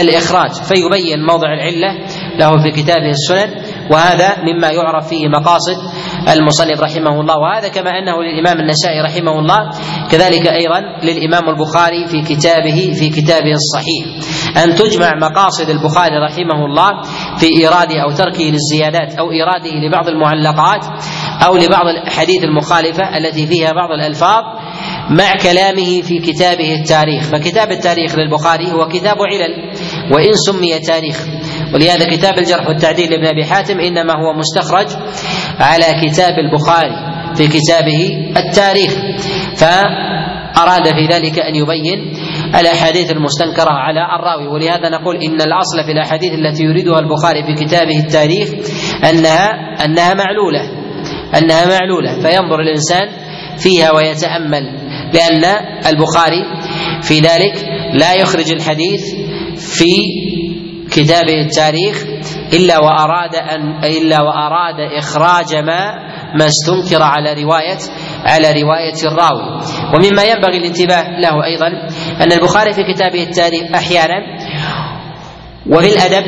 [0.00, 0.50] الإخراج.
[0.52, 2.06] فيبين موضع العلة
[2.38, 3.50] له في كتابه السنن
[3.90, 5.76] وهذا مما يعرف فيه مقاصد
[6.28, 7.36] المصنف رحمه الله.
[7.38, 9.70] وهذا كما أنه للإمام النسائي رحمه الله
[10.10, 14.32] كذلك أيضا للإمام البخاري في كتابه في كتابه الصحيح.
[14.64, 17.02] أن تجمع مقاصد البخاري رحمه الله
[17.38, 20.84] في إيراده أو تركه للزيادات أو إيراده لبعض المعلقات
[21.46, 24.42] أو لبعض الأحاديث المخالفة التي فيها بعض الألفاظ
[25.10, 27.22] مع كلامه في كتابه التاريخ.
[27.22, 29.72] فكتاب التاريخ للبخاري هو كتاب علل
[30.12, 31.26] وإن سمي تاريخ.
[31.74, 34.86] ولهذا كتاب الجرح والتعديل لابن أبي حاتم إنما هو مستخرج
[35.60, 36.94] على كتاب البخاري
[37.34, 38.92] في كتابه التاريخ.
[39.56, 42.14] فأراد في ذلك أن يبين
[42.60, 44.46] الأحاديث المستنكرة على الراوي.
[44.46, 48.48] ولهذا نقول إن الأصل في الأحاديث التي يريدها البخاري في كتابه التاريخ
[49.10, 49.50] أنها
[49.84, 50.60] أنها معلولة
[51.38, 52.20] أنها معلولة.
[52.20, 53.08] فينظر الإنسان
[53.58, 54.91] فيها ويتأمل.
[55.12, 55.44] لأن
[55.86, 56.42] البخاري
[57.02, 59.02] في ذلك لا يخرج الحديث
[59.56, 59.92] في
[60.90, 62.04] كتابه التاريخ
[62.52, 67.78] إلا وأراد أن إلا وأراد إخراج ما ما استنكر على رواية
[68.24, 69.60] على رواية الراوي.
[69.94, 71.66] ومما ينبغي الانتباه له أيضا
[72.20, 74.22] أن البخاري في كتابه التاريخ أحيانا
[75.70, 76.24] وفي الأدب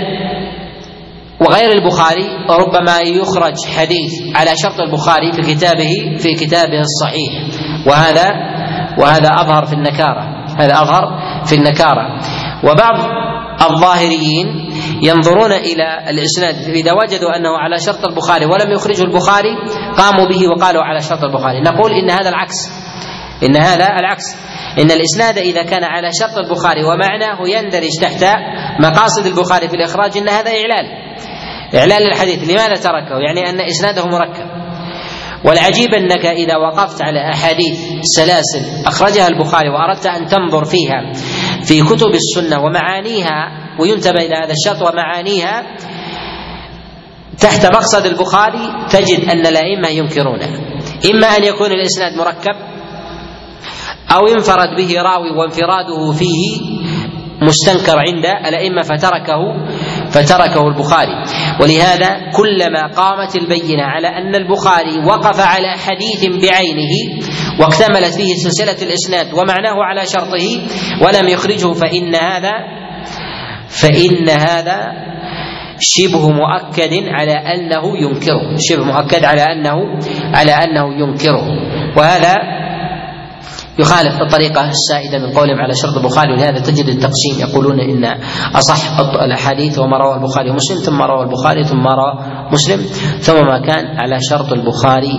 [1.40, 7.32] وغير البخاري ربما يخرج حديث على شرط البخاري في كتابه في كتابه الصحيح.
[7.86, 8.53] وهذا
[8.98, 10.22] وهذا أظهر في النكارة
[10.58, 11.04] هذا أظهر
[11.44, 12.18] في النكارة.
[12.64, 12.94] وبعض
[13.70, 14.70] الظاهريين
[15.02, 19.56] ينظرون إلى الإسناد إذا وجدوا أنه على شرط البخاري ولم يخرجه البخاري
[19.96, 21.60] قاموا به وقالوا على شرط البخاري.
[21.60, 22.70] نقول إن هذا العكس
[23.42, 24.36] إن هذا العكس.
[24.78, 28.24] إن الإسناد إذا كان على شرط البخاري ومعناه يندرج تحت
[28.80, 30.86] مقاصد البخاري في الإخراج إن هذا إعلال.
[31.74, 34.53] إعلال الحديث لماذا تركه؟ يعني أن إسناده مركب.
[35.44, 41.12] والعجيب أنك إذا وقفت على أحاديث سلاسل أخرجها البخاري وأردت أن تنظر فيها
[41.62, 45.76] في كتب السنة ومعانيها وينتبه إلى هذا الشرط ومعانيها
[47.40, 50.48] تحت مقصد البخاري تجد أن الائمه ينكرونه
[51.14, 52.56] إما أن يكون الإسناد مركب
[54.10, 56.60] أو انفرد به راوي وانفراده فيه
[57.42, 59.38] مستنكر عند الأئمة فتركه
[60.14, 61.16] فتركه البخاري.
[61.60, 66.94] ولهذا كلما قامت البينة على أن البخاري وقف على حديث بعينه
[67.60, 70.46] واكتملت فيه سلسلة الإسناد ومعناه على شرطه
[71.02, 72.52] ولم يخرجه فإن هذا
[73.68, 74.92] فإن هذا
[75.80, 79.76] شبه مؤكد على أنه ينكره شبه مؤكد على أنه
[80.34, 81.44] على أنه ينكره.
[81.96, 82.34] وهذا
[83.78, 88.04] يخالف الطريقة السائدة من قولهم على شرط البخاري ولهذا تجد التقسيم يقولون إن
[88.54, 92.18] أصح الأحاديث وما روى البخاري ومسلم ثم روى البخاري ثم روى
[92.52, 92.76] مسلم
[93.20, 95.18] ثم ما كان على شرط البخاري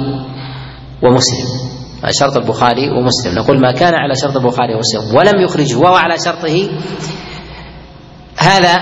[1.03, 1.75] ومسلم.
[2.19, 3.35] شرط البخاري ومسلم.
[3.35, 5.15] نقول ما كان على شرط البخاري ومسلم.
[5.15, 6.69] ولم يخرجه وهو على شرطه
[8.37, 8.75] هذا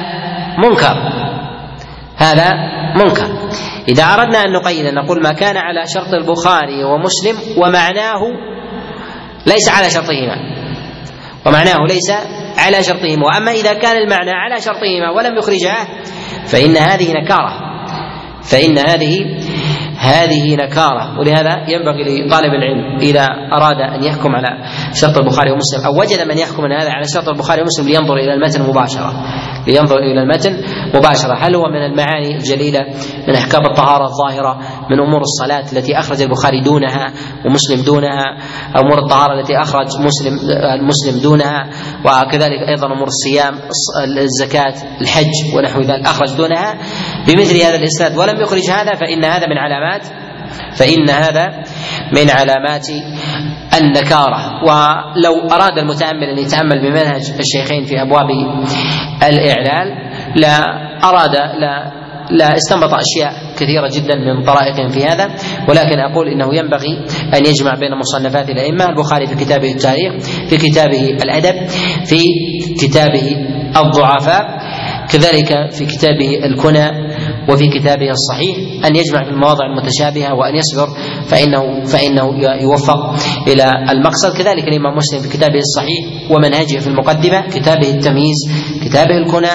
[0.57, 0.95] منكر.
[2.17, 2.49] هذا
[2.95, 3.27] منكر.
[3.87, 8.21] إذا أردنا أن نقيد نقول ما كان على شرط البخاري ومسلم ومعناه
[9.45, 10.35] ليس على شرطهما.
[11.45, 12.11] ومعناه ليس
[12.57, 13.25] على شرطهما.
[13.25, 15.87] وأما إذا كان المعنى على شرطهما ولم يخرجاه
[16.45, 17.73] فإن هذه نكارة.
[18.43, 19.17] فإن هذه
[20.03, 21.19] هذه نكارة.
[21.19, 26.37] ولهذا ينبغي لطالب العلم إذا أراد أن يحكم على شرط البخاري ومسلم أو وجد من
[26.37, 29.13] يحكم هذا على شرط البخاري ومسلم لينظر إلى المتن مباشرة.
[29.67, 30.61] لينظر إلى المتن
[30.95, 31.33] مباشرة.
[31.33, 32.79] هل هو من المعاني الجليلة
[33.27, 34.59] من أحكام الطهارة الظاهرة
[34.91, 37.13] من أمور الصلاة التي أخرج البخاري دونها
[37.45, 38.37] ومسلم دونها
[38.77, 40.39] أمور الطهارة التي أخرج مسلم
[40.79, 41.69] المسلم دونها
[42.05, 43.53] وكذلك أيضا أمور الصيام
[44.17, 46.73] الزكاة الحج ونحو ذلك أخرج دونها.
[47.27, 49.92] بمثل هذا الإسناد ولم يخرج هذا فإن هذا من علامات
[50.75, 51.63] فإن هذا
[52.11, 52.87] من علامات
[53.81, 54.63] النكارة.
[54.63, 58.27] ولو أراد المتأمل أن يتأمل بمنهج الشيخين في أبواب
[59.23, 59.87] الإعلال
[60.35, 60.59] لا
[61.03, 65.35] أراد لا لا استنبط أشياء كثيرة جدا من طرائقهم في هذا.
[65.69, 70.13] ولكن أقول إنه ينبغي أن يجمع بين مصنفات الأئمة البخاري في كتابه التاريخ
[70.49, 71.67] في كتابه الأدب
[72.05, 72.19] في
[72.81, 73.35] كتابه
[73.77, 74.43] الضعفاء
[75.09, 77.12] كذلك في كتابه الكنى
[77.49, 80.87] وفي كتابه الصحيح أن يجمع في المواضع المتشابهة وأن يصبر
[81.27, 82.25] فانه فإنه
[82.61, 83.15] يوفق
[83.47, 84.37] إلى المقصد.
[84.37, 88.37] كذلك الإمام مسلم في كتابه الصحيح ومنهجه في المقدمة كتابه التمييز
[88.85, 89.53] كتابه الكنى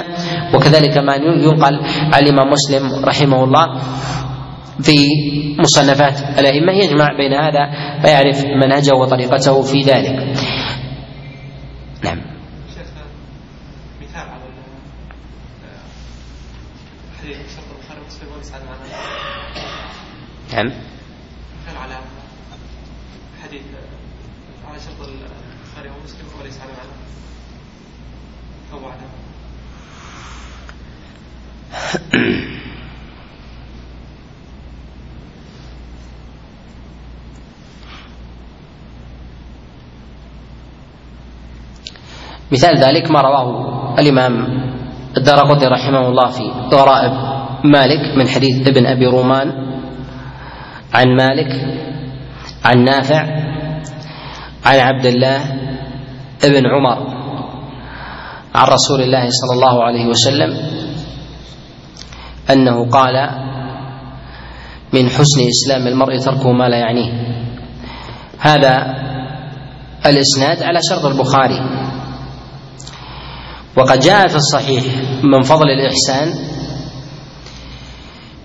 [0.55, 1.81] وكذلك ما ينقل
[2.13, 3.67] عن الإمام مسلم رحمه الله
[4.83, 4.97] في
[5.59, 6.73] مصنفات الأئمة.
[6.73, 7.71] يجمع بين هذا
[8.03, 10.37] فيعرف منهجه وطريقته في ذلك.
[12.05, 12.38] نعم.
[20.63, 20.73] نعم
[21.67, 21.95] مثال على
[23.43, 23.63] حديث
[24.69, 26.93] على شرط البخاري ومسلم وليس على معنى
[28.73, 29.07] أو بعده
[42.53, 44.33] مثال ذلك ما رواه الإمام
[45.17, 47.13] الدارقطني رحمه الله في غرائب
[47.65, 49.68] مالك من حديث ابن أبي رومان
[50.95, 51.53] عن مالك
[52.65, 53.23] عن نافع
[54.65, 55.39] عن عبد الله
[56.45, 57.19] بن عمر
[58.55, 60.57] عن رسول الله صلى الله عليه وسلم
[62.51, 63.15] أنه قال
[64.93, 67.13] من حسن إسلام المرء تركه ما لا يعنيه.
[68.39, 68.95] هذا
[70.07, 71.61] الإسناد على شرط البخاري.
[73.77, 74.85] وقد جاء في الصحيح
[75.25, 76.35] من فضل الإحسان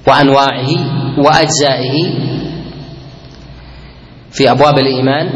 [0.07, 0.69] وأنواعه
[1.17, 2.32] وأجزائه
[4.33, 5.29] في أبواب الإيمان.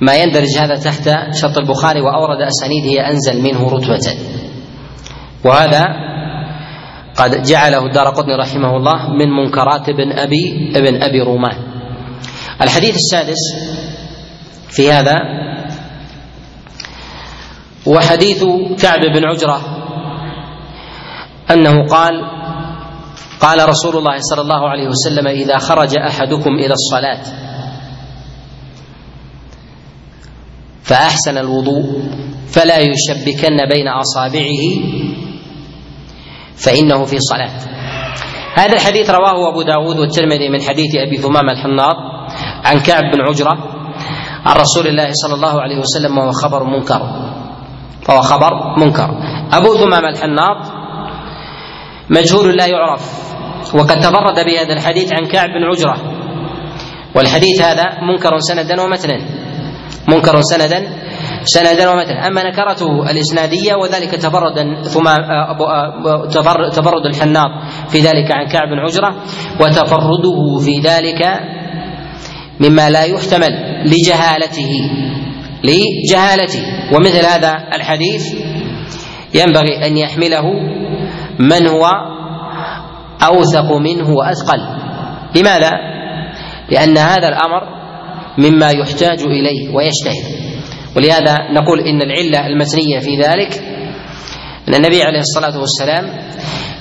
[0.00, 4.12] ما يندرج هذا تحت شرط البخاري وأورد أسانيد هي أنزل منه رتبة.
[5.44, 5.82] وهذا
[7.16, 11.56] قد جعله الدار قطني رحمه الله من منكرات ابن أبي ابن أبي رومان.
[12.62, 13.38] الحديث السادس
[14.70, 15.16] في هذا
[17.86, 18.44] وحديث
[18.82, 19.60] كعب بن عجرة
[21.50, 22.35] أنه قال
[23.40, 27.22] قال رسول الله صلى الله عليه وسلم إذا خرج أحدكم إلى الصلاة
[30.82, 32.02] فأحسن الوضوء
[32.48, 34.62] فلا يشبكن بين أصابعه
[36.56, 37.58] فإنه في صلاة.
[38.54, 41.96] هذا الحديث رواه أبو داود والترمذي من حديث أبي ثمامة الحناط
[42.64, 43.52] عن كعب بن عجرة
[44.44, 47.02] عن رسول الله صلى الله عليه وسلم وهو خبر منكر.
[48.02, 49.10] فهو خبر منكر.
[49.52, 50.75] أبو ثمامة الحناط
[52.10, 53.02] مجهول لا يعرف.
[53.74, 55.96] وقد تفرد بهذا الحديث عن كعب بن عجرة.
[57.14, 59.18] والحديث هذا منكر سندا ومتنا.
[60.08, 60.86] منكر سندا
[61.44, 62.26] سندا ومتنا.
[62.26, 65.04] أما نكرته الإسنادية وذلك تفرد ثم
[66.72, 67.50] تفرد الحناط
[67.88, 69.16] في ذلك عن كعب بن عجرة
[69.60, 71.22] وتفرده في ذلك
[72.60, 73.52] مما لا يحتمل
[73.84, 74.90] لجهالته
[75.64, 76.62] لجهالته.
[76.94, 78.34] ومثل هذا الحديث
[79.34, 80.44] ينبغي أن يحمله
[81.38, 81.86] من هو
[83.22, 84.58] أوثق منه وأثقل.
[85.36, 85.70] لماذا؟
[86.70, 87.62] لأن هذا الأمر
[88.38, 90.24] مما يحتاج إليه ويشتهر
[90.96, 93.62] ولهذا نقول إن العلة المتنيه في ذلك
[94.68, 96.04] أن النبي عليه الصلاة والسلام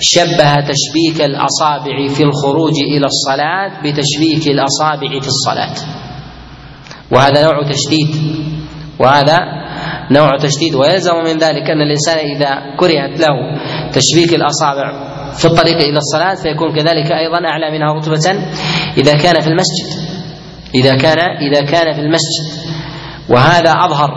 [0.01, 5.73] شبه تشبيك الأصابع في الخروج إلى الصلاة بتشبيك الأصابع في الصلاة.
[7.11, 8.15] وهذا نوع تشديد
[8.99, 9.39] وهذا
[10.11, 13.35] نوع تشديد ويلزم من ذلك أن الإنسان إذا كرهت له
[13.93, 18.15] تشبيك الأصابع في الطريق إلى الصلاة فيكون كذلك أيضا أعلى منها رتبه
[18.97, 20.15] إذا كان في المسجد.
[20.75, 22.45] إذا كان إذا كان في المسجد.
[23.29, 24.09] وهذا أظهر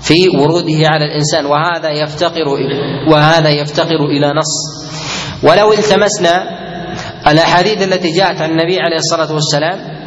[0.00, 2.48] في وروده على الإنسان وهذا يفتقر
[3.08, 4.82] وهذا يفتقر إلى نص.
[5.42, 6.62] ولو التمسنا
[7.26, 10.01] الأحاديث التي جاءت عن النبي عليه الصلاة والسلام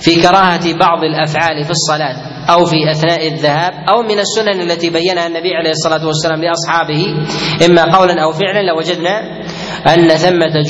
[0.00, 2.16] في كراهة بعض الأفعال في الصلاة
[2.50, 7.06] أو في أثناء الذهاب أو من السنن التي بينها النبي عليه الصلاة والسلام لأصحابه.
[7.66, 9.20] إما قولا أو فعلا لوجدنا
[9.94, 10.62] أن ثمة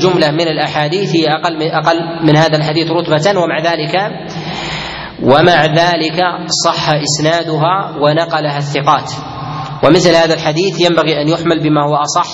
[0.00, 3.94] جملة من الأحاديث هي أقل من أقل من هذا الحديث رتبة ومع ذلك
[5.22, 6.22] ومع ذلك
[6.64, 9.10] صح إسنادها ونقلها الثقات.
[9.84, 12.28] ومثل هذا الحديث ينبغي أن يحمل بما هو اصح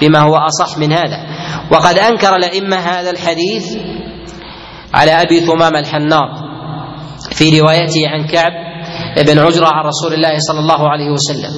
[0.00, 1.18] بما هو أصح من هذا.
[1.72, 3.76] وقد أنكر الأئمة هذا الحديث
[4.94, 6.30] على أبي ثمامة الحناط
[7.32, 8.52] في روايته عن كعب
[9.26, 11.52] بن عجرة عن رسول الله صلى الله عليه وسلم.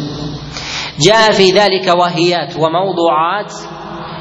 [1.01, 3.53] جاء في ذلك وهيات وموضوعات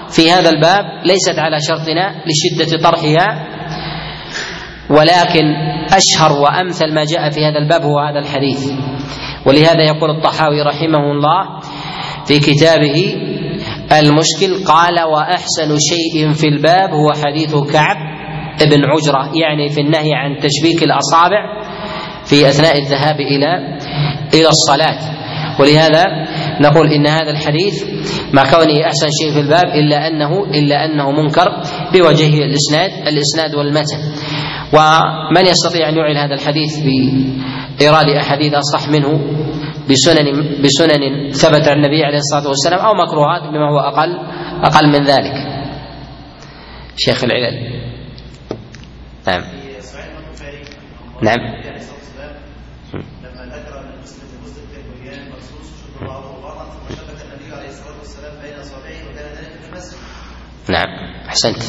[0.09, 3.47] في هذا الباب ليست على شرطنا لشدة طرحها
[4.89, 5.45] ولكن
[5.93, 8.71] أشهر وأمثل ما جاء في هذا الباب هو هذا الحديث.
[9.45, 11.59] ولهذا يقول الطحاوي رحمه الله
[12.25, 13.15] في كتابه
[13.91, 17.97] المشكل قال وأحسن شيء في الباب هو حديث كعب
[18.61, 21.63] ابن عجرة يعني في النهي عن تشبيك الأصابع
[22.25, 23.77] في أثناء الذهاب إلى
[24.33, 25.21] إلى الصلاة.
[25.59, 26.03] ولهذا
[26.61, 27.83] نقول إن هذا الحديث
[28.33, 31.61] مع كونه أحسن شيء في الباب إلا أنه إلا أنه منكر
[31.93, 33.97] بوجهه الإسناد الإسناد والمتن.
[34.73, 39.19] ومن يستطيع أن يعلن هذا الحديث بإيراد أحاديث أصح منه
[39.89, 44.17] بسنن بسنن ثبت عن النبي عليه الصلاة والسلام أو مكروهات بما هو أقل
[44.63, 45.33] أقل من ذلك.
[46.97, 47.80] شيخ العلل.
[49.27, 49.41] نعم
[51.21, 51.39] نعم
[53.23, 57.69] لما ذكر ان المسلم المسلم في البنيان مخصوص شد بعضه بعضا ثم شبك النبي عليه
[57.69, 59.97] الصلاه والسلام بين اصابعه وكان ذلك في المسجد.
[60.69, 60.89] نعم
[61.27, 61.63] أحسنت.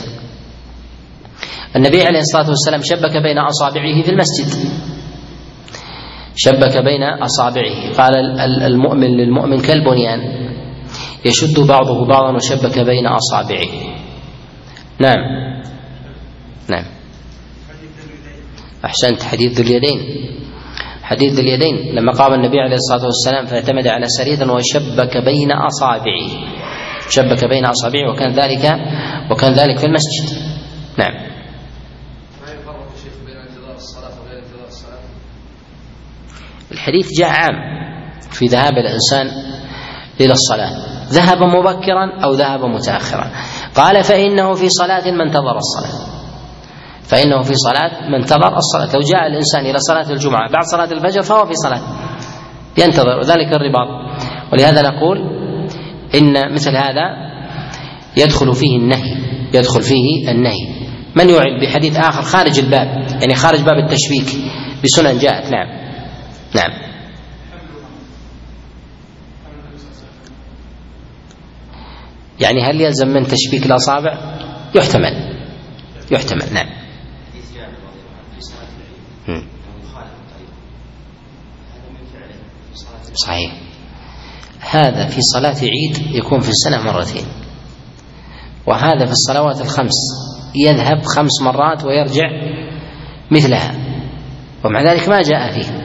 [1.76, 4.70] النبي عليه الصلاة والسلام شبك بين أصابعه في المسجد.
[6.36, 10.20] شبك بين أصابعه قال المؤمن للمؤمن كالبنيان
[11.24, 13.68] يشد بعضه بعضا وشبك بين أصابعه.
[14.98, 15.18] نعم.
[16.68, 16.84] نعم.
[18.84, 19.22] أحسنت.
[19.22, 20.00] حديث ذو اليدين.
[21.02, 21.94] حديث ذو اليدين.
[21.94, 26.28] لما قام النبي عليه الصلاة والسلام فاعتمد على سرير وشبك بين أصابعه.
[27.08, 28.64] شبك بين أصابعه وكان ذلك
[29.30, 30.38] وكان ذلك في المسجد.
[30.98, 31.32] نعم.
[36.72, 37.82] الحديث جاء عام.
[38.30, 39.26] في ذهاب الإنسان
[40.20, 40.72] إلى الصلاة.
[41.08, 43.30] ذهب مبكرا أو ذهب متأخرا.
[43.74, 46.11] قال فإنه في صلاة من انتظر الصلاة.
[47.12, 48.94] فإنه في صلاة من انتظر الصلاة.
[48.94, 51.80] لو جاء الإنسان إلى صلاة الجمعة بعد صلاة الفجر فهو في صلاة.
[52.78, 53.88] ينتظر وذلك الرباط.
[54.52, 55.18] ولهذا نقول
[56.14, 57.32] إن مثل هذا
[58.16, 59.16] يدخل فيه النهي
[59.54, 60.82] يدخل فيه النهي.
[61.16, 64.44] من يعد بحديث آخر خارج الباب يعني خارج باب التشبيك
[64.84, 65.68] بسنن جاءت؟ نعم.
[66.54, 66.70] نعم.
[72.40, 74.38] يعني هل يلزم من تشبيك الأصابع؟
[74.74, 75.34] يحتمل.
[76.10, 76.54] يحتمل.
[76.54, 76.81] نعم.
[83.14, 83.52] صحيح.
[84.70, 87.26] هذا في صلاة عيد يكون في السنة مرتين.
[88.66, 89.94] وهذا في الصلوات الخمس.
[90.66, 92.30] يذهب خمس مرات ويرجع
[93.30, 93.74] مثلها.
[94.64, 95.82] ومع ذلك ما جاء فيه.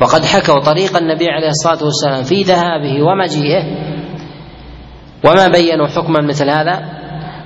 [0.00, 3.64] وقد حكوا طريق النبي عليه الصلاة والسلام في ذهابه ومجيئه.
[5.24, 7.00] وما بينوا حكما مثل هذا.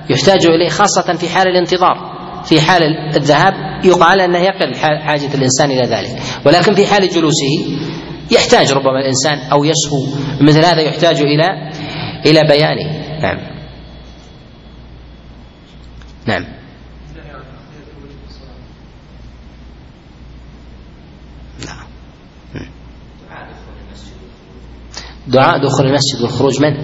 [0.09, 2.14] يحتاج إليه خاصة في حال الانتظار.
[2.45, 2.83] في حال
[3.15, 3.53] الذهاب
[3.85, 6.21] يقال أنه يقل حاجة الإنسان إلى ذلك.
[6.45, 7.77] ولكن في حال جلوسه
[8.31, 10.05] يحتاج ربما الإنسان أو يسهو
[10.41, 11.71] مثل هذا يحتاج إلى
[12.25, 13.19] إلى بيانه.
[13.21, 13.37] نعم.
[16.27, 16.45] نعم.
[25.27, 26.77] دعاء دخول المسجد والخروج منه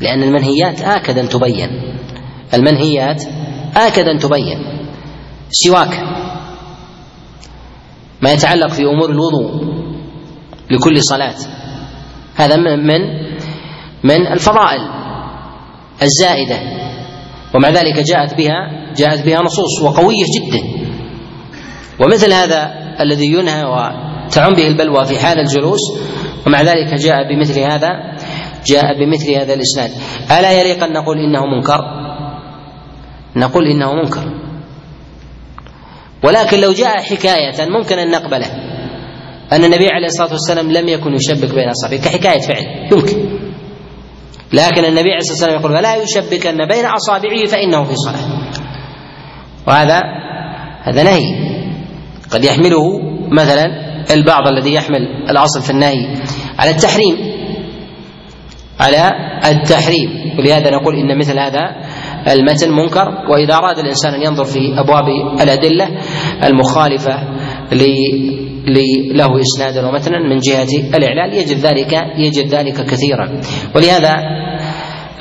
[0.00, 1.70] لأن المنهيات آكد أن تبين.
[2.54, 3.24] المنهيات
[3.76, 4.79] آكد أن تبين.
[5.50, 6.00] سواك.
[8.22, 9.50] ما يتعلق في أمور الوضوء
[10.70, 11.36] لكل صلاة.
[12.36, 13.00] هذا من
[14.04, 14.80] من الفضائل
[16.02, 16.58] الزائدة.
[17.54, 20.60] ومع ذلك جاءت بها جاءت بها نصوص وقوية جدا.
[22.00, 25.80] ومثل هذا الذي ينهى وتعم به البلوى في حال الجلوس
[26.46, 27.90] ومع ذلك جاء بمثل هذا
[28.66, 29.90] جاء بمثل هذا الإسناد.
[30.30, 31.80] ألا يليق ان نقول إنه منكر؟
[33.36, 34.39] نقول إنه منكر.
[36.24, 38.46] ولكن لو جاء حكاية ممكن أن نقبله.
[39.52, 43.40] أن النبي عليه الصلاة والسلام لم يكن يشبك بين أصابعه كحكاية فعل يمكن.
[44.52, 48.42] لكن النبي عليه الصلاة والسلام يقول فلا يشبكن بين أصابعه فإنه في صلاة.
[49.66, 50.00] وهذا
[50.82, 51.50] هذا نهي.
[52.30, 53.00] قد يحمله
[53.30, 53.66] مثلا
[54.14, 56.14] البعض الذي يحمل الأصل في النهي
[56.58, 57.16] على التحريم.
[58.80, 59.10] على
[59.44, 60.38] التحريم.
[60.38, 61.60] ولهذا نقول إن مثل هذا
[62.28, 65.04] المتن منكر وإذا أراد الإنسان أن ينظر في أبواب
[65.40, 65.88] الأدلة
[66.44, 67.14] المخالفة
[69.14, 73.40] له إسنادا ومتنا من جهة الإعلال يجد ذلك يجد ذلك كثيرا.
[73.76, 74.12] ولهذا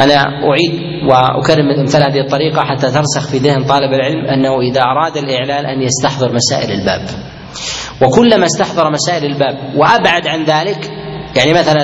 [0.02, 0.14] أنا
[0.50, 0.80] أعيد
[1.12, 5.66] وأكرم من أمثال هذه الطريقة حتى ترسخ في ذهن طالب العلم أنه إذا أراد الإعلال
[5.66, 7.02] أن يستحضر مسائل الباب.
[8.02, 10.92] وكلما استحضر مسائل الباب وأبعد عن ذلك
[11.36, 11.84] يعني مثلا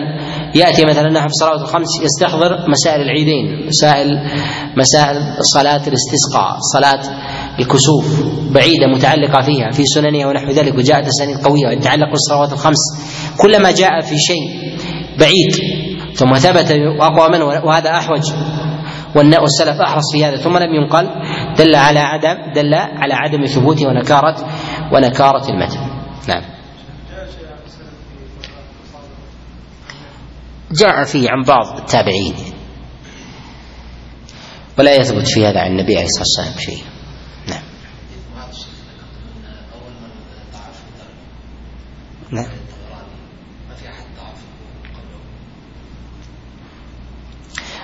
[0.56, 4.08] يأتي مثلا في الصلوات الخمس يستحضر مسائل العيدين مسائل
[4.78, 7.02] مسائل صلاة الاستسقاء صلاة
[7.60, 8.06] الكسوف
[8.52, 12.78] بعيدة متعلقة فيها في سننها ونحو ذلك وجاءت أسانيد قوية يتعلق بالصلوات الخمس.
[13.42, 14.44] كلما جاء في شيء
[15.20, 15.52] بعيد
[16.14, 18.32] ثم ثبت أقوى منه وهذا أحوج
[19.16, 21.10] والسلف أحرص في هذا ثم لم ينقل
[21.58, 24.36] دل على عدم دل على عدم ثبوته ونكارة
[24.94, 25.80] ونكارة المتن.
[26.28, 26.55] نعم.
[30.72, 32.36] جاء فيه عن بعض التابعين.
[34.80, 36.84] ولا يثبت في هذا عن النبي عليه الصلاة والسلام شيء.
[37.48, 37.64] نعم.
[42.32, 42.50] نعم.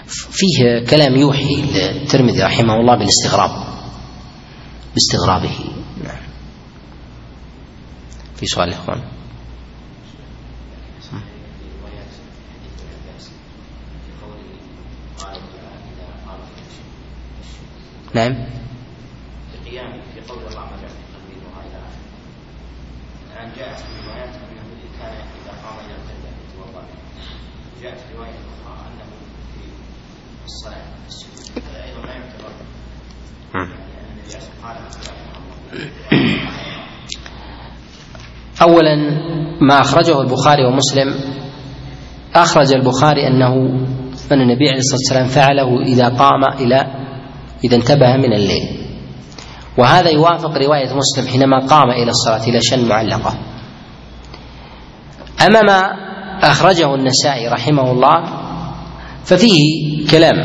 [0.08, 3.52] فيه كلام يوحي للترمذي رحمه الله بالاستغراب.
[4.94, 5.60] باستغرابه.
[6.04, 6.22] نعم.
[8.36, 9.02] في سؤال الإخوان.
[18.14, 18.32] نعم.
[19.54, 21.82] القيام في قول الله في قلبه وغير
[23.32, 24.62] الآن جاءت في روايات أنه
[25.00, 26.84] كان إذا قام إلى القبلة يتوضأ
[27.82, 29.06] جاءت في رواية أخرى أنه
[29.54, 32.52] في الصلاة في السجود هذا أيضا ما يعتبر
[33.54, 34.78] يعني أن النبي قال
[38.62, 38.96] أولا
[39.62, 41.16] ما أخرجه البخاري ومسلم
[42.36, 43.56] أخرج البخاري أنه
[44.32, 47.01] أن النبي عليه الصلاة والسلام فعله إذا قام إلى
[47.64, 48.88] إذا انتبه من الليل.
[49.78, 53.38] وهذا يوافق رواية مسلم حينما قام إلى الصلاة إلى شن معلقة.
[55.42, 55.82] أما ما
[56.52, 58.24] أخرجه النسائي رحمه الله
[59.26, 59.58] ففيه
[60.12, 60.36] كلام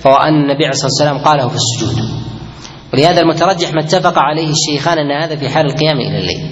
[0.00, 2.04] فهو أن النبي عليه الصلاة والسلام قاله في السجود.
[2.94, 6.50] ولهذا المترجح ما اتفق عليه الشيخان أن هذا في حال القيام إلى الليل.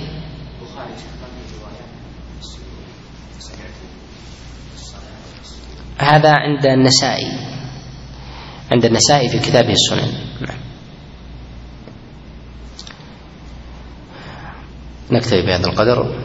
[5.98, 7.53] هذا عند النسائي.
[8.74, 10.12] عند النسائي في كتابه السنن.
[10.40, 10.58] نعم.
[15.12, 16.24] نكتفي بهذا القدر.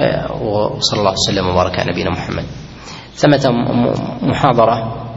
[0.00, 2.44] آه، وصلى الله وسلم وبارك على نبينا محمد.
[3.14, 3.50] ثمة
[4.22, 5.11] محاضرة.